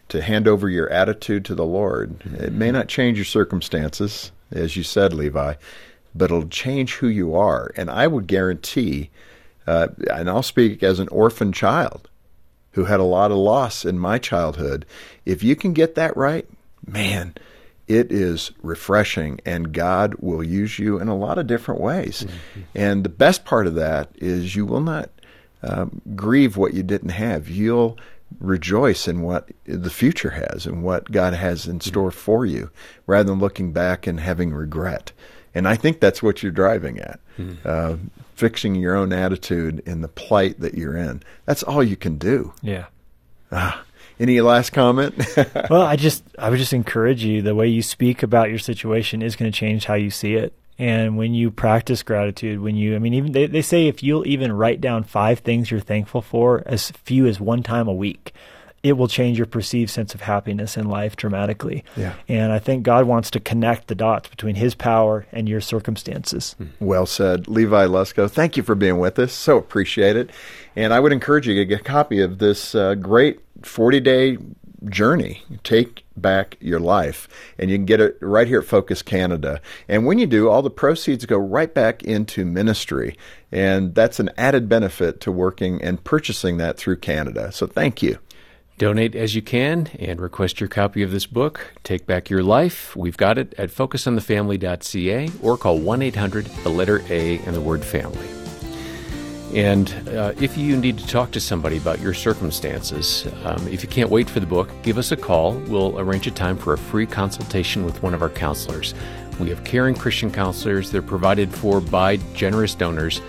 to 0.09 0.23
hand 0.23 0.47
over 0.47 0.69
your 0.69 0.89
attitude 0.91 1.45
to 1.47 1.55
the 1.55 1.65
Lord. 1.65 2.21
It 2.39 2.53
may 2.53 2.71
not 2.71 2.89
change 2.89 3.19
your 3.19 3.25
circumstances, 3.25 4.33
as 4.51 4.77
you 4.77 4.83
said, 4.83 5.13
Levi, 5.13 5.55
but 6.15 6.25
it'll 6.27 6.49
change 6.49 6.95
who 6.95 7.09
you 7.09 7.35
are. 7.35 7.73
And 7.77 7.91
I 7.91 8.07
would 8.07 8.27
guarantee, 8.27 9.11
uh, 9.67 9.89
and 10.11 10.29
I'll 10.29 10.43
speak 10.43 10.83
as 10.83 10.99
an 10.99 11.09
orphan 11.09 11.53
child, 11.53 12.09
who 12.75 12.85
had 12.85 13.01
a 13.01 13.05
lot 13.05 13.31
of 13.31 13.37
loss 13.37 13.85
in 13.85 13.99
my 13.99 14.19
childhood. 14.19 14.85
If 15.25 15.43
you 15.43 15.57
can 15.57 15.73
get 15.73 15.95
that 15.95 16.17
right, 16.17 16.47
man, 16.87 17.35
it 17.87 18.11
is 18.11 18.51
refreshing 18.63 19.41
and 19.45 19.73
God 19.73 20.17
will 20.19 20.43
use 20.43 20.79
you 20.79 20.99
in 20.99 21.09
a 21.09 21.17
lot 21.17 21.39
of 21.39 21.47
different 21.47 21.81
ways. 21.81 22.25
Mm-hmm. 22.25 22.61
And 22.75 23.05
the 23.05 23.11
best 23.11 23.45
part 23.45 23.67
of 23.67 23.75
that 23.75 24.11
is 24.17 24.57
you 24.57 24.67
will 24.67 24.81
not 24.81 25.11
um, 25.63 26.01
grieve 26.15 26.57
what 26.57 26.75
you 26.75 26.83
didn't 26.83 27.11
have. 27.11 27.49
You'll 27.49 27.99
rejoice 28.41 29.07
in 29.07 29.23
what 29.23 29.51
the 29.65 29.91
future 29.91 30.31
has 30.31 30.67
and 30.67 30.83
what 30.83 31.13
God 31.13 31.35
has 31.35 31.67
in 31.67 31.81
store 31.81 32.11
mm-hmm. 32.11 32.19
for 32.19 32.45
you 32.45 32.71
rather 33.07 33.31
than 33.31 33.39
looking 33.39 33.73
back 33.73 34.07
and 34.07 34.19
having 34.19 34.53
regret. 34.53 35.13
And 35.55 35.69
I 35.69 35.77
think 35.77 36.01
that's 36.01 36.23
what 36.23 36.43
you're 36.43 36.53
driving 36.53 36.99
at. 36.99 37.21
Mm-hmm. 37.39 37.69
Uh, 37.69 37.97
fixing 38.35 38.75
your 38.75 38.97
own 38.97 39.13
attitude 39.13 39.81
in 39.87 40.01
the 40.01 40.09
plight 40.09 40.61
that 40.61 40.75
you're 40.75 40.97
in. 40.97 41.23
That's 41.47 41.63
all 41.63 41.83
you 41.83 41.97
can 41.97 42.19
do. 42.19 42.53
Yeah. 42.63 42.87
Ah, 43.53 43.85
any 44.19 44.41
last 44.41 44.71
comment? 44.71 45.15
well, 45.71 45.83
I 45.83 45.97
just 45.97 46.25
I 46.39 46.51
would 46.51 46.59
just 46.59 46.73
encourage 46.73 47.25
you 47.25 47.43
the 47.43 47.55
way 47.55 47.69
you 47.69 47.83
speak 47.83 48.23
about 48.23 48.51
your 48.51 48.59
situation 48.59 49.23
is 49.23 49.37
going 49.37 49.51
to 49.51 49.57
change 49.57 49.85
how 49.85 49.95
you 49.95 50.11
see 50.11 50.35
it. 50.35 50.53
And 50.77 51.17
when 51.17 51.35
you 51.35 51.53
practice 51.53 52.03
gratitude, 52.03 52.61
when 52.61 52.75
you 52.75 52.97
I 52.97 52.99
mean 52.99 53.15
even 53.15 53.33
they, 53.33 53.47
they 53.47 53.63
say 53.63 53.87
if 53.87 54.03
you'll 54.03 54.27
even 54.27 54.53
write 54.53 54.81
down 54.81 55.05
five 55.05 55.41
things 55.41 55.71
you're 55.71 55.81
thankful 55.81 56.21
for 56.21 56.63
as 56.67 56.91
few 56.91 57.27
as 57.27 57.41
one 57.41 57.63
time 57.63 57.87
a 57.87 57.93
week, 57.93 58.33
it 58.85 58.99
will 58.99 59.09
change 59.09 59.39
your 59.39 59.47
perceived 59.47 59.91
sense 59.91 60.15
of 60.15 60.21
happiness 60.21 60.77
in 60.77 60.87
life 60.87 61.17
dramatically. 61.17 61.83
Yeah. 61.97 62.13
And 62.29 62.53
I 62.53 62.59
think 62.59 62.83
God 62.85 63.07
wants 63.07 63.31
to 63.31 63.41
connect 63.41 63.89
the 63.89 63.95
dots 63.95 64.29
between 64.29 64.57
his 64.57 64.75
power 64.75 65.27
and 65.33 65.49
your 65.49 65.63
circumstances. 65.63 66.55
Hmm. 66.59 66.67
Well 66.81 67.07
said. 67.07 67.49
Levi 67.49 67.87
Lusko, 67.87 68.31
thank 68.31 68.59
you 68.59 68.63
for 68.63 68.75
being 68.75 68.99
with 68.99 69.19
us. 69.19 69.33
So 69.33 69.57
appreciate 69.57 70.17
it. 70.17 70.31
And 70.77 70.93
I 70.93 71.01
would 71.01 71.13
encourage 71.13 71.49
you 71.49 71.55
to 71.55 71.65
get 71.65 71.81
a 71.81 71.85
copy 71.85 72.21
of 72.21 72.39
this 72.39 72.75
uh, 72.75 72.95
great 72.95 73.41
40 73.63 74.01
day 74.01 74.37
journey. 74.85 75.43
Take 75.63 76.05
back 76.15 76.59
your 76.61 76.79
life. 76.79 77.27
And 77.59 77.71
you 77.71 77.79
can 77.79 77.87
get 77.87 78.03
it 78.03 78.19
right 78.21 78.47
here 78.47 78.61
at 78.61 78.67
Focus 78.67 79.01
Canada. 79.01 79.63
And 79.89 80.05
when 80.05 80.19
you 80.19 80.27
do, 80.27 80.51
all 80.51 80.61
the 80.61 80.71
proceeds 80.71 81.25
go 81.25 81.39
right 81.39 81.73
back 81.73 82.03
into 82.03 82.45
ministry. 82.45 83.17
And 83.51 83.95
that's 83.95 84.21
an 84.21 84.31
added 84.37 84.69
benefit 84.69 85.21
to 85.23 85.33
working 85.33 85.81
and 85.83 86.05
purchasing 86.05 86.59
that 86.59 86.77
through 86.77 86.99
Canada. 86.99 87.51
So 87.51 87.67
thank 87.67 88.03
you. 88.03 88.19
Donate 88.77 89.15
as 89.15 89.37
you 89.37 89.43
can 89.43 89.89
and 90.01 90.21
request 90.21 90.59
your 90.59 90.69
copy 90.69 91.05
of 91.05 91.13
this 91.13 91.27
book, 91.27 91.75
Take 91.85 92.07
Back 92.07 92.29
Your 92.29 92.43
Life. 92.43 92.97
We've 92.97 93.17
got 93.17 93.39
it 93.39 93.55
at 93.57 93.71
focusonthefamily.ca 93.71 95.31
or 95.43 95.57
call 95.57 95.79
1 95.79 96.03
800 96.03 96.47
the 96.47 96.71
letter 96.71 97.01
A 97.09 97.39
and 97.39 97.55
the 97.55 97.61
word 97.61 97.85
family. 97.85 98.29
And 99.55 99.95
uh, 100.09 100.33
if 100.41 100.59
you 100.59 100.77
need 100.77 100.99
to 100.99 101.07
talk 101.07 101.31
to 101.33 101.41
somebody 101.41 101.77
about 101.77 102.01
your 102.01 102.15
circumstances, 102.15 103.29
um, 103.45 103.69
if 103.69 103.85
you 103.85 103.89
can't 103.89 104.11
wait 104.11 104.29
for 104.29 104.41
the 104.41 104.47
book, 104.47 104.69
give 104.83 104.99
us 104.99 105.13
a 105.13 105.17
call. 105.17 105.53
We'll 105.53 105.97
arrange 106.01 106.27
a 106.27 106.33
time 106.33 106.59
for 106.59 106.73
a 106.73 106.79
free 106.79 107.07
consultation 107.07 107.85
with 107.85 108.03
one 108.03 108.15
of 108.15 108.23
our 108.23 108.31
counselors. 108.31 108.93
We 109.39 109.51
have 109.51 109.63
caring 109.63 109.95
Christian 109.95 110.33
counselors. 110.33 110.91
They're 110.91 111.03
provided 111.03 111.55
for 111.55 111.81
by 111.81 112.17
generous 112.35 112.75
donors, 112.75 113.21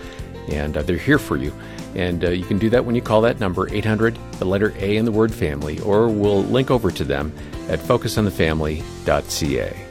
and 0.50 0.76
uh, 0.76 0.82
they're 0.82 0.98
here 0.98 1.20
for 1.20 1.38
you. 1.38 1.54
And 1.96 2.26
uh, 2.26 2.30
you 2.30 2.46
can 2.46 2.60
do 2.60 2.70
that 2.72 2.86
when 2.86 2.96
you 2.96 3.02
call 3.02 3.22
that 3.22 3.40
number, 3.40 3.74
800, 3.74 4.18
the 4.34 4.46
letter 4.46 4.74
A 4.78 4.98
in 4.98 5.06
the 5.06 5.12
word 5.12 5.34
family, 5.34 5.80
or 5.80 6.10
we'll 6.10 6.44
link 6.44 6.70
over 6.70 6.92
to 6.92 7.04
them 7.04 7.34
at 7.70 7.80
focusonthefamily.ca. 7.80 9.82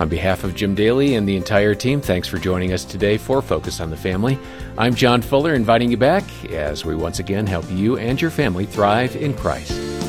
On 0.00 0.08
behalf 0.08 0.42
of 0.42 0.56
Jim 0.56 0.74
Daly 0.74 1.14
and 1.14 1.28
the 1.28 1.36
entire 1.36 1.74
team, 1.74 2.00
thanks 2.00 2.26
for 2.26 2.38
joining 2.38 2.72
us 2.72 2.84
today 2.84 3.16
for 3.16 3.40
Focus 3.40 3.80
on 3.80 3.90
the 3.90 3.96
Family. 3.96 4.38
I'm 4.76 4.94
John 4.94 5.22
Fuller, 5.22 5.54
inviting 5.54 5.90
you 5.90 5.96
back 5.96 6.24
as 6.50 6.84
we 6.84 6.96
once 6.96 7.20
again 7.20 7.46
help 7.46 7.70
you 7.70 7.96
and 7.96 8.20
your 8.20 8.32
family 8.32 8.66
thrive 8.66 9.14
in 9.14 9.34
Christ. 9.34 10.03